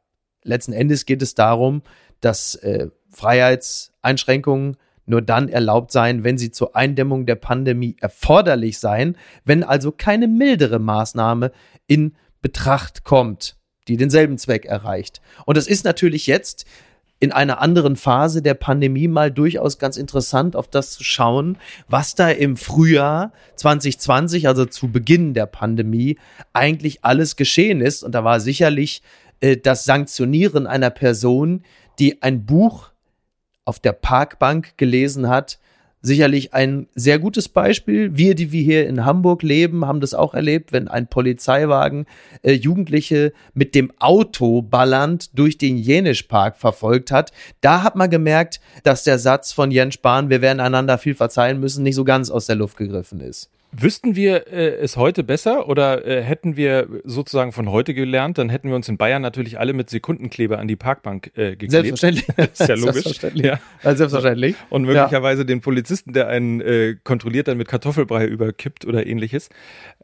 [0.49, 1.83] letzten Endes geht es darum,
[2.21, 9.17] dass äh, Freiheitseinschränkungen nur dann erlaubt seien, wenn sie zur Eindämmung der Pandemie erforderlich seien,
[9.45, 11.51] wenn also keine mildere Maßnahme
[11.87, 13.57] in Betracht kommt,
[13.89, 15.21] die denselben Zweck erreicht.
[15.47, 16.67] Und das ist natürlich jetzt
[17.21, 21.59] in einer anderen Phase der Pandemie mal durchaus ganz interessant, auf das zu schauen,
[21.89, 26.19] was da im Frühjahr 2020, also zu Beginn der Pandemie,
[26.53, 28.05] eigentlich alles geschehen ist.
[28.05, 29.03] Und da war sicherlich
[29.41, 31.63] äh, das Sanktionieren einer Person,
[31.99, 32.91] die ein Buch
[33.65, 35.59] auf der Parkbank gelesen hat,
[36.01, 38.17] sicherlich ein sehr gutes Beispiel.
[38.17, 42.07] Wir, die wir hier in Hamburg leben, haben das auch erlebt, wenn ein Polizeiwagen
[42.43, 47.33] äh, Jugendliche mit dem Auto ballernd durch den Jenischpark verfolgt hat.
[47.61, 51.61] Da hat man gemerkt, dass der Satz von Jens Spahn, wir werden einander viel verzeihen
[51.61, 53.51] müssen, nicht so ganz aus der Luft gegriffen ist.
[53.71, 58.49] Wüssten wir äh, es heute besser oder äh, hätten wir sozusagen von heute gelernt, dann
[58.49, 61.73] hätten wir uns in Bayern natürlich alle mit Sekundenkleber an die Parkbank äh, geklebt.
[61.73, 62.29] Selbstverständlich.
[62.53, 62.93] ist ja logisch.
[62.95, 63.47] Selbstverständlich.
[63.47, 63.61] Ja.
[63.83, 64.57] Also selbstverständlich.
[64.71, 65.47] Und möglicherweise ja.
[65.47, 69.51] den Polizisten, der einen äh, kontrolliert, dann mit Kartoffelbrei überkippt oder ähnliches.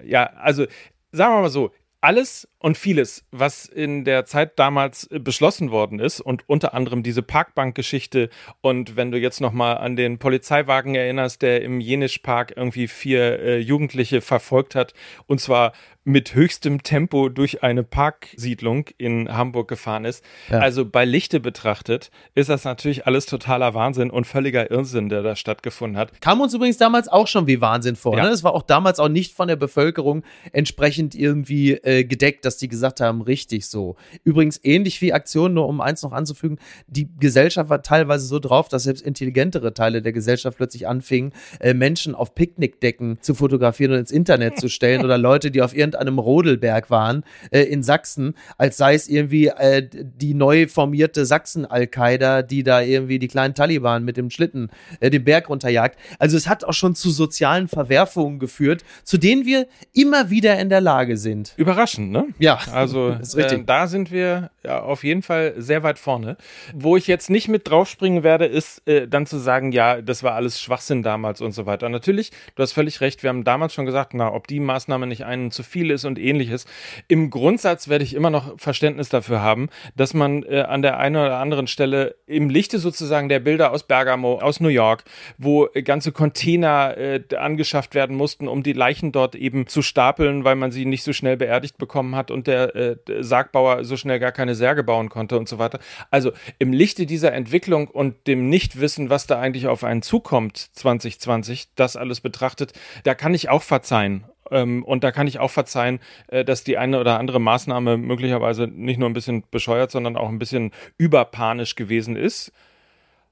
[0.04, 0.66] Ja, also
[1.12, 1.72] sagen wir mal so,
[2.02, 7.02] alles und vieles, was in der Zeit damals äh, beschlossen worden ist und unter anderem
[7.02, 8.30] diese Parkbankgeschichte
[8.62, 13.38] und wenn du jetzt noch mal an den Polizeiwagen erinnerst, der im Jenischpark irgendwie vier
[13.38, 14.94] äh, Jugendliche verfolgt hat
[15.26, 15.74] und zwar
[16.04, 20.22] mit höchstem Tempo durch eine Parksiedlung in Hamburg gefahren ist.
[20.50, 20.58] Ja.
[20.58, 25.34] Also bei Lichte betrachtet ist das natürlich alles totaler Wahnsinn und völliger Irrsinn, der da
[25.34, 26.20] stattgefunden hat.
[26.20, 28.16] Kam uns übrigens damals auch schon wie Wahnsinn vor.
[28.16, 28.24] Ja.
[28.24, 28.28] Ne?
[28.28, 32.68] Es war auch damals auch nicht von der Bevölkerung entsprechend irgendwie äh, gedeckt, dass die
[32.68, 33.96] gesagt haben, richtig so.
[34.24, 38.68] Übrigens ähnlich wie Aktionen, nur um eins noch anzufügen, die Gesellschaft war teilweise so drauf,
[38.68, 43.98] dass selbst intelligentere Teile der Gesellschaft plötzlich anfingen, äh, Menschen auf Picknickdecken zu fotografieren und
[43.98, 48.34] ins Internet zu stellen oder Leute, die auf irgendeinem irgendeinem Rodelberg waren äh, in Sachsen,
[48.58, 54.04] als sei es irgendwie äh, die neu formierte Sachsen-Al-Qaida, die da irgendwie die kleinen Taliban
[54.04, 55.98] mit dem Schlitten äh, den Berg runterjagt.
[56.18, 60.68] Also es hat auch schon zu sozialen Verwerfungen geführt, zu denen wir immer wieder in
[60.68, 61.54] der Lage sind.
[61.56, 62.26] Überraschend, ne?
[62.44, 66.36] Ja, also äh, da sind wir auf jeden Fall sehr weit vorne.
[66.74, 70.34] Wo ich jetzt nicht mit draufspringen werde, ist äh, dann zu sagen, ja, das war
[70.34, 71.88] alles Schwachsinn damals und so weiter.
[71.88, 75.24] Natürlich, du hast völlig recht, wir haben damals schon gesagt, na, ob die Maßnahme nicht
[75.24, 76.66] einen zu viel ist und ähnliches.
[77.08, 81.16] Im Grundsatz werde ich immer noch Verständnis dafür haben, dass man äh, an der einen
[81.16, 85.04] oder anderen Stelle im Lichte sozusagen der Bilder aus Bergamo, aus New York,
[85.38, 90.56] wo ganze Container äh, angeschafft werden mussten, um die Leichen dort eben zu stapeln, weil
[90.56, 94.32] man sie nicht so schnell beerdigt bekommen hat und der äh, Sargbauer so schnell gar
[94.32, 95.78] keine Särge bauen konnte und so weiter.
[96.10, 101.74] Also im Lichte dieser Entwicklung und dem Nichtwissen, was da eigentlich auf einen zukommt 2020,
[101.74, 102.72] das alles betrachtet,
[103.04, 104.24] da kann ich auch verzeihen.
[104.50, 108.66] Ähm, und da kann ich auch verzeihen, äh, dass die eine oder andere Maßnahme möglicherweise
[108.66, 112.52] nicht nur ein bisschen bescheuert, sondern auch ein bisschen überpanisch gewesen ist.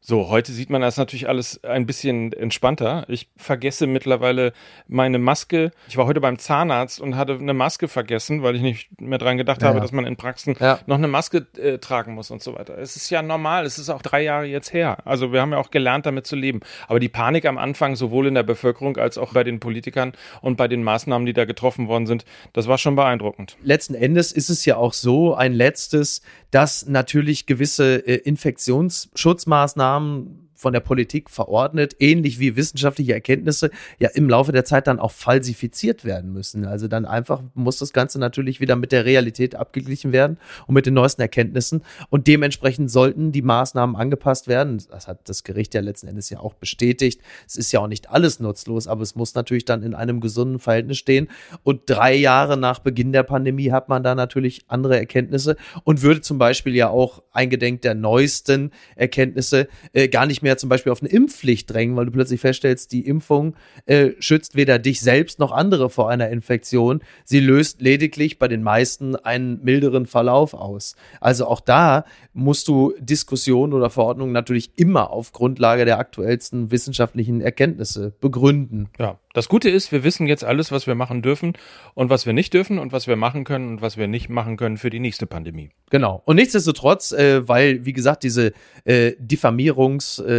[0.04, 3.04] So, heute sieht man das natürlich alles ein bisschen entspannter.
[3.06, 4.52] Ich vergesse mittlerweile
[4.88, 5.70] meine Maske.
[5.86, 9.36] Ich war heute beim Zahnarzt und hatte eine Maske vergessen, weil ich nicht mehr dran
[9.36, 10.80] gedacht Ja, habe, dass man in Praxen Ja.
[10.86, 12.76] noch eine Maske äh, tragen muss und so weiter.
[12.78, 13.64] Es ist ja normal.
[13.64, 14.98] Es ist auch drei Jahre jetzt her.
[15.04, 16.62] Also wir haben ja auch gelernt, damit zu leben.
[16.88, 20.56] Aber die Panik am Anfang, sowohl in der Bevölkerung als auch bei den Politikern und
[20.56, 23.56] bei den Maßnahmen, die da getroffen worden sind, das war schon beeindruckend.
[23.62, 30.48] letzten Endes ist es ja auch so, ein letztes, dass natürlich gewisse äh, Infektionsschutzmaßnahmen Um.
[30.62, 35.10] Von der Politik verordnet, ähnlich wie wissenschaftliche Erkenntnisse, ja im Laufe der Zeit dann auch
[35.10, 36.64] falsifiziert werden müssen.
[36.64, 40.86] Also dann einfach muss das Ganze natürlich wieder mit der Realität abgeglichen werden und mit
[40.86, 41.82] den neuesten Erkenntnissen.
[42.10, 44.80] Und dementsprechend sollten die Maßnahmen angepasst werden.
[44.88, 47.20] Das hat das Gericht ja letzten Endes ja auch bestätigt.
[47.46, 50.60] Es ist ja auch nicht alles nutzlos, aber es muss natürlich dann in einem gesunden
[50.60, 51.28] Verhältnis stehen.
[51.64, 56.20] Und drei Jahre nach Beginn der Pandemie hat man da natürlich andere Erkenntnisse und würde
[56.20, 61.02] zum Beispiel ja auch eingedenk der neuesten Erkenntnisse äh, gar nicht mehr zum Beispiel auf
[61.02, 63.54] eine Impfpflicht drängen, weil du plötzlich feststellst, die Impfung
[63.86, 67.02] äh, schützt weder dich selbst noch andere vor einer Infektion.
[67.24, 70.96] Sie löst lediglich bei den meisten einen milderen Verlauf aus.
[71.20, 77.40] Also auch da musst du Diskussionen oder Verordnungen natürlich immer auf Grundlage der aktuellsten wissenschaftlichen
[77.40, 78.88] Erkenntnisse begründen.
[78.98, 81.54] Ja, das Gute ist, wir wissen jetzt alles, was wir machen dürfen
[81.94, 84.58] und was wir nicht dürfen und was wir machen können und was wir nicht machen
[84.58, 85.70] können für die nächste Pandemie.
[85.90, 86.22] Genau.
[86.26, 88.52] Und nichtsdestotrotz, äh, weil, wie gesagt, diese
[88.84, 89.12] äh,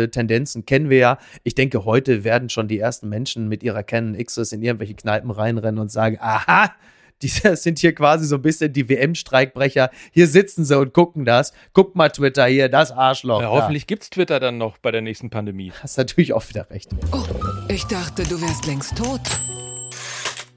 [0.08, 1.18] Diffamierungstendenzen kennen wir ja.
[1.44, 5.32] Ich denke, heute werden schon die ersten Menschen mit ihrer Canon Xs in irgendwelche Kneipen
[5.32, 6.74] reinrennen und sagen, aha,
[7.22, 9.89] die sind hier quasi so ein bisschen die WM-Streikbrecher.
[10.12, 11.54] Hier sitzen sie und gucken das.
[11.74, 13.42] Guck mal Twitter hier, das Arschloch.
[13.42, 15.72] Ja, hoffentlich gibt's Twitter dann noch bei der nächsten Pandemie.
[15.82, 16.89] Hast natürlich auch wieder recht.
[17.12, 17.24] Oh,
[17.70, 19.22] ich dachte, du wärst längst tot.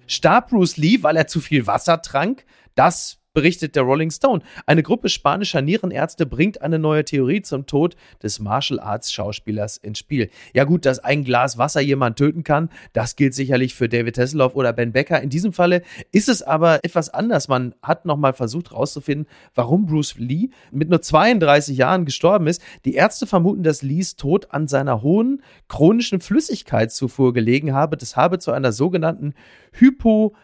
[0.09, 2.45] Starb Bruce Lee, weil er zu viel Wasser trank?
[2.75, 4.41] Das berichtet der Rolling Stone.
[4.65, 9.99] Eine Gruppe spanischer Nierenärzte bringt eine neue Theorie zum Tod des Martial Arts Schauspielers ins
[9.99, 10.31] Spiel.
[10.55, 14.55] Ja gut, dass ein Glas Wasser jemand töten kann, das gilt sicherlich für David Hasselhoff
[14.55, 15.21] oder Ben Becker.
[15.21, 17.49] In diesem Falle ist es aber etwas anders.
[17.49, 22.63] Man hat nochmal versucht herauszufinden, warum Bruce Lee mit nur 32 Jahren gestorben ist.
[22.87, 27.99] Die Ärzte vermuten, dass Lees Tod an seiner hohen chronischen Flüssigkeitszufuhr gelegen habe.
[27.99, 29.35] Das habe zu einer sogenannten
[29.73, 30.35] Hypo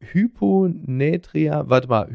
[0.00, 2.08] Hyponatria, warte mal,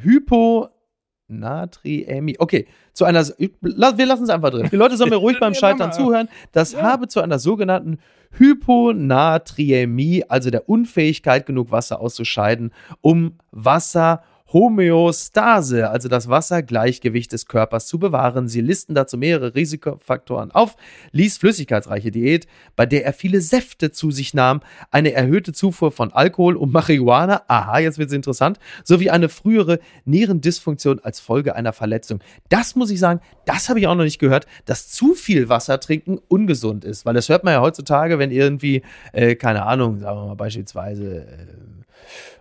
[1.29, 2.35] Hyponatriämie.
[2.39, 4.69] Okay, zu einer, wir lassen es einfach drin.
[4.71, 6.27] Die Leute sollen mir ruhig beim Scheitern zuhören.
[6.51, 6.81] Das Ja.
[6.83, 7.99] habe zu einer sogenannten
[8.31, 17.87] Hyponatriämie, also der Unfähigkeit, genug Wasser auszuscheiden, um Wasser Homöostase, also das Wassergleichgewicht des Körpers
[17.87, 18.47] zu bewahren.
[18.47, 20.75] Sie listen dazu mehrere Risikofaktoren auf.
[21.11, 24.61] Lies flüssigkeitsreiche Diät, bei der er viele Säfte zu sich nahm,
[24.91, 30.99] eine erhöhte Zufuhr von Alkohol und Marihuana, aha, jetzt wird's interessant, sowie eine frühere Nierendysfunktion
[30.99, 32.19] als Folge einer Verletzung.
[32.49, 35.79] Das muss ich sagen, das habe ich auch noch nicht gehört, dass zu viel Wasser
[35.79, 38.81] trinken ungesund ist, weil das hört man ja heutzutage, wenn irgendwie,
[39.13, 41.61] äh, keine Ahnung, sagen wir mal beispielsweise, äh,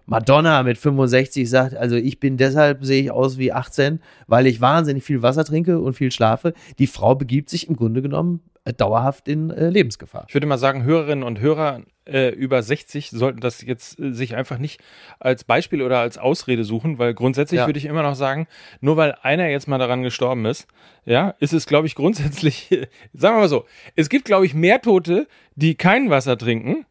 [0.07, 4.61] Madonna mit 65 sagt, also ich bin deshalb, sehe ich aus wie 18, weil ich
[4.61, 6.55] wahnsinnig viel Wasser trinke und viel schlafe.
[6.79, 10.25] Die Frau begibt sich im Grunde genommen äh, dauerhaft in äh, Lebensgefahr.
[10.29, 14.35] Ich würde mal sagen, Hörerinnen und Hörer äh, über 60 sollten das jetzt äh, sich
[14.37, 14.81] einfach nicht
[15.19, 17.67] als Beispiel oder als Ausrede suchen, weil grundsätzlich Ja.
[17.67, 18.49] würde ich immer noch sagen,
[18.81, 20.67] nur weil einer jetzt mal daran gestorben ist,
[21.05, 22.69] ja, ist es, glaube ich, grundsätzlich,
[23.13, 23.65] sagen wir mal so,
[23.97, 26.85] es gibt, glaube ich, mehr Tote, die kein Wasser trinken,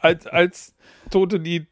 [0.00, 0.74] als, als
[1.10, 1.66] Tote, die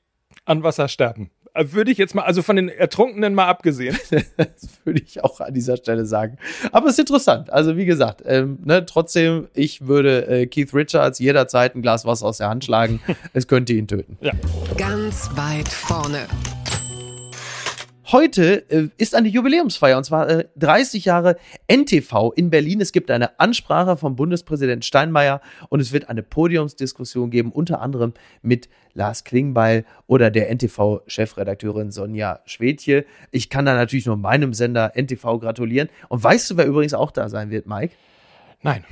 [0.44, 1.30] an Wasser sterben.
[1.54, 3.96] Würde ich jetzt mal, also von den Ertrunkenen mal abgesehen.
[4.36, 6.38] Das würde ich auch an dieser Stelle sagen.
[6.72, 7.50] Aber es ist interessant.
[7.50, 12.26] Also wie gesagt, ähm, ne, trotzdem, ich würde äh, Keith Richards jederzeit ein Glas Wasser
[12.26, 13.00] aus der Hand schlagen.
[13.32, 14.18] es könnte ihn töten.
[14.76, 16.26] Ganz weit vorne.
[18.12, 21.36] Heute äh, ist eine Jubiläumsfeier und zwar äh, 30 Jahre
[21.68, 22.80] NTV in Berlin.
[22.80, 28.12] Es gibt eine Ansprache vom Bundespräsident Steinmeier und es wird eine Podiumsdiskussion geben, unter anderem
[28.42, 33.04] mit Lars Klingbeil oder der NTV-Chefredakteurin Sonja Schwedje.
[33.30, 35.88] Ich kann da natürlich nur meinem Sender NTV gratulieren.
[36.08, 37.94] Und weißt du, wer übrigens auch da sein wird, Mike?
[38.62, 38.84] Nein.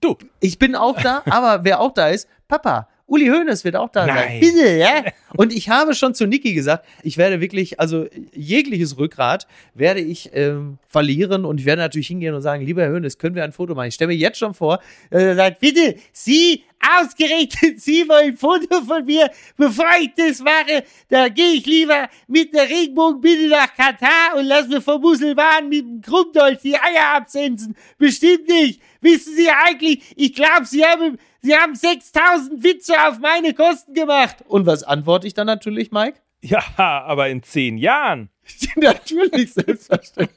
[0.00, 0.16] Du.
[0.40, 2.88] Ich bin auch da, aber wer auch da ist, Papa.
[3.12, 4.14] Uli Hoeneß wird auch da sein.
[4.14, 4.40] Nein.
[4.40, 5.04] Bitte, ja?
[5.36, 10.30] Und ich habe schon zu Niki gesagt, ich werde wirklich, also jegliches Rückgrat werde ich
[10.32, 13.52] ähm, verlieren und ich werde natürlich hingehen und sagen, lieber Herr Hoeneß, können wir ein
[13.52, 13.88] Foto machen?
[13.88, 18.36] Ich stelle mir jetzt schon vor, äh, er sagt, bitte, Sie, ausgerechnet Sie wollen ein
[18.38, 23.74] Foto von mir, bevor ich das mache, da gehe ich lieber mit der Regenbogenbinde nach
[23.74, 27.76] Katar und lass mir vom Muselmann mit dem Krummdolch die Eier absensen.
[27.98, 28.80] Bestimmt nicht.
[29.02, 34.36] Wissen Sie eigentlich, ich glaube, Sie haben, Sie haben 6000 Witze auf meine Kosten gemacht.
[34.46, 36.20] Und was antworte ich dann natürlich, Mike?
[36.40, 38.28] Ja, aber in zehn Jahren.
[38.76, 40.30] Natürlich, selbstverständlich.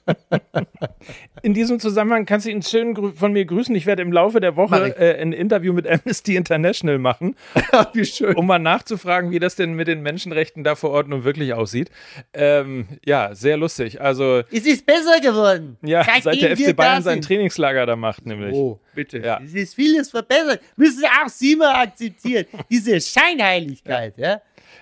[1.41, 3.75] In diesem Zusammenhang kannst du ihn schön von mir grüßen.
[3.75, 7.35] Ich werde im Laufe der Woche äh, ein Interview mit Amnesty International machen,
[7.93, 8.35] Wie schön.
[8.35, 11.89] um mal nachzufragen, wie das denn mit den Menschenrechten da vor Ort nun wirklich aussieht.
[12.33, 13.99] Ähm, ja, sehr lustig.
[14.01, 15.77] Also, Es ist besser geworden.
[15.81, 17.21] ja, seit der FC Bayern sein.
[17.21, 18.53] Trainingslager da macht, nämlich.
[18.53, 19.19] Oh, bitte.
[19.19, 19.39] Ja.
[19.43, 20.61] Es ist vieles verbessert.
[20.75, 22.45] Müssen auch Sie mal akzeptieren.
[22.69, 24.41] Diese Scheinheiligkeit, ja.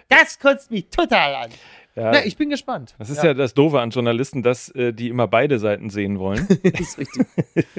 [0.09, 1.49] Das kotzt mich total an.
[1.95, 2.11] Ja.
[2.11, 2.95] Na, ich bin gespannt.
[2.97, 3.35] Das ist ja.
[3.35, 6.47] das Doofe an Journalisten, dass äh, die immer beide Seiten sehen wollen.
[6.63, 7.27] das ist richtig.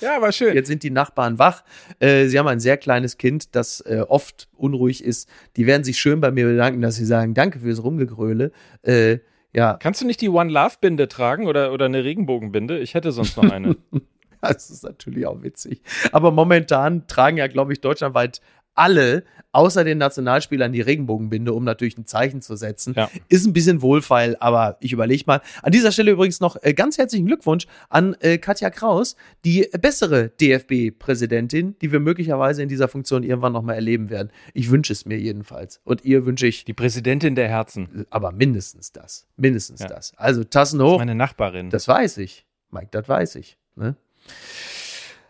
[0.00, 0.54] ja, war schön.
[0.54, 1.62] Jetzt sind die Nachbarn wach.
[1.98, 5.28] Äh, sie haben ein sehr kleines Kind, das äh, oft unruhig ist.
[5.56, 8.50] Die werden sich schön bei mir bedanken, dass sie sagen, danke fürs Rumgegröle.
[8.82, 9.18] Äh,
[9.52, 12.78] ja, Kannst du nicht die One Love Binde tragen oder, oder eine Regenbogenbinde?
[12.78, 13.76] Ich hätte sonst noch eine.
[14.40, 15.82] das ist natürlich auch witzig.
[16.12, 18.40] Aber momentan tragen ja, glaube ich, deutschlandweit
[18.76, 22.92] alle, außer den Nationalspielern, die Regenbogenbinde, um natürlich ein Zeichen zu setzen.
[22.94, 23.10] Ja.
[23.28, 25.40] Ist ein bisschen wohlfeil, aber ich überlege mal.
[25.62, 29.16] An dieser Stelle übrigens noch äh, ganz herzlichen Glückwunsch an äh, Katja Kraus,
[29.46, 34.30] die bessere DFB-Präsidentin, die wir möglicherweise in dieser Funktion irgendwann nochmal erleben werden.
[34.54, 35.80] Ich wünsche es mir jedenfalls.
[35.84, 38.06] Und ihr wünsche ich Die Präsidentin der Herzen.
[38.10, 39.26] aber mindestens das.
[39.36, 39.88] Mindestens Ja.
[39.88, 40.12] das.
[40.16, 40.98] Also Tassen hoch.
[40.98, 41.70] Meine Nachbarin.
[41.70, 42.44] Das weiß ich.
[42.70, 43.56] Mike, das weiß ich.
[43.74, 43.96] Ne?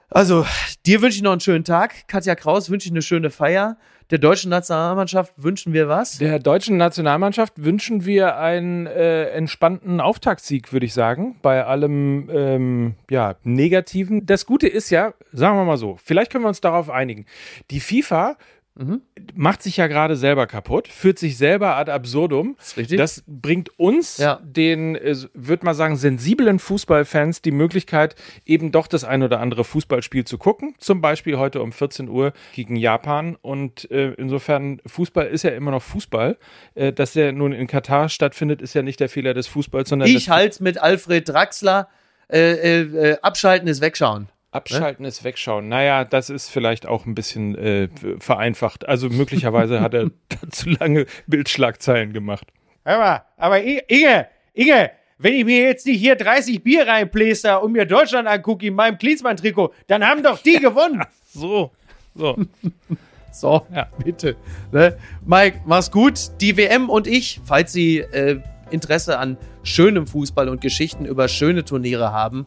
[0.09, 0.47] Also,
[0.87, 2.07] dir wünsche ich noch einen schönen Tag.
[2.07, 3.77] Katja Kraus wünsche ich eine schöne Feier.
[4.11, 6.19] Der deutschen Nationalmannschaft wünschen wir was?
[6.19, 12.95] Der deutschen Nationalmannschaft wünschen wir einen äh, entspannten Auftaktsieg, würde ich sagen, bei allem ähm,
[13.11, 14.25] ja, Negativen.
[14.25, 17.27] Das Gute ist ja, sagen wir mal so, vielleicht können wir uns darauf einigen.
[17.73, 18.37] Die FIFA
[18.79, 19.01] Mhm.
[19.35, 22.57] macht sich ja gerade selber kaputt, führt sich selber ad absurdum.
[22.77, 22.99] richtig.
[22.99, 24.39] Das bringt uns, Ja.
[24.43, 28.15] den, äh, würde man sagen, sensiblen Fußballfans die Möglichkeit,
[28.45, 30.75] eben doch das ein oder andere Fußballspiel zu gucken.
[30.79, 33.37] Zum Beispiel heute um 14 Uhr gegen Japan.
[33.41, 36.37] Und äh, insofern, Fußball ist ja immer noch Fußball.
[36.75, 40.09] Äh, dass der nun in Katar stattfindet, ist ja nicht der Fehler des Fußballs, sondern
[40.09, 41.89] ich halte mit Alfred Draxler.
[42.29, 42.81] Äh, äh,
[43.13, 44.29] äh, abschalten ist wegschauen.
[44.57, 45.69] Abschalten ist wegschauen.
[45.69, 47.89] Naja, das ist vielleicht auch ein bisschen äh,
[48.19, 48.89] vereinfacht.
[48.89, 50.11] Also möglicherweise hat er
[50.51, 52.49] zu lange Bildschlagzeilen gemacht.
[52.85, 57.63] Hör mal, aber I- Inge, Inge, wenn ich mir jetzt nicht hier 30 Bier reinpläster
[57.63, 61.03] und mir Deutschland angucke in meinem Klinsmann-Trikot, dann haben doch die gewonnen.
[61.33, 61.71] So,
[62.15, 62.37] so.
[63.33, 63.89] So, Ja.
[64.03, 64.37] bitte.
[64.73, 64.97] Ne?
[65.27, 66.19] Mike, mach's gut.
[66.41, 68.41] Die WM und ich, falls Sie äh,
[68.71, 72.47] Interesse an schönem Fußball und Geschichten über schöne Turniere haben,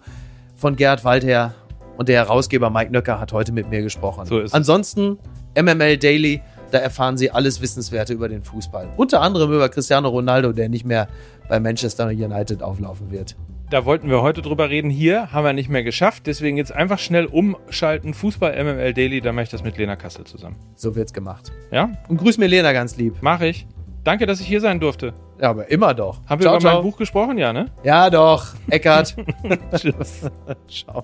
[0.56, 1.54] von Gerhard Waldher
[2.00, 4.26] und der Herausgeber Mike Nöcker hat heute mit mir gesprochen.
[4.26, 4.54] So ist es.
[4.54, 5.20] Ansonsten
[5.62, 6.42] MML Daily,
[6.72, 8.88] da erfahren Sie alles Wissenswerte über den Fußball.
[8.96, 11.10] Unter anderem über Cristiano Ronaldo, der nicht mehr
[11.50, 13.36] bei Manchester United auflaufen wird.
[13.70, 14.90] Da wollten wir heute drüber reden.
[14.90, 16.26] Hier haben wir nicht mehr geschafft.
[16.26, 18.14] Deswegen jetzt einfach schnell umschalten.
[18.14, 19.20] Fußball MML Daily.
[19.20, 20.56] Da mache ich das mit Lena Kassel zusammen.
[20.76, 21.52] So wird's gemacht.
[21.70, 23.22] Ja, Und grüß mir Lena ganz lieb.
[23.22, 23.68] mache ich.
[24.06, 25.14] Danke, dass ich hier sein durfte.
[25.42, 26.22] Ja, aber immer doch.
[26.28, 26.74] Haben wir ciao, über ciao.
[26.76, 27.38] mein Buch gesprochen?
[27.38, 27.66] Ja, ne?
[27.84, 28.56] Ja, doch.
[28.70, 29.18] Eckart.
[30.70, 31.04] ciao.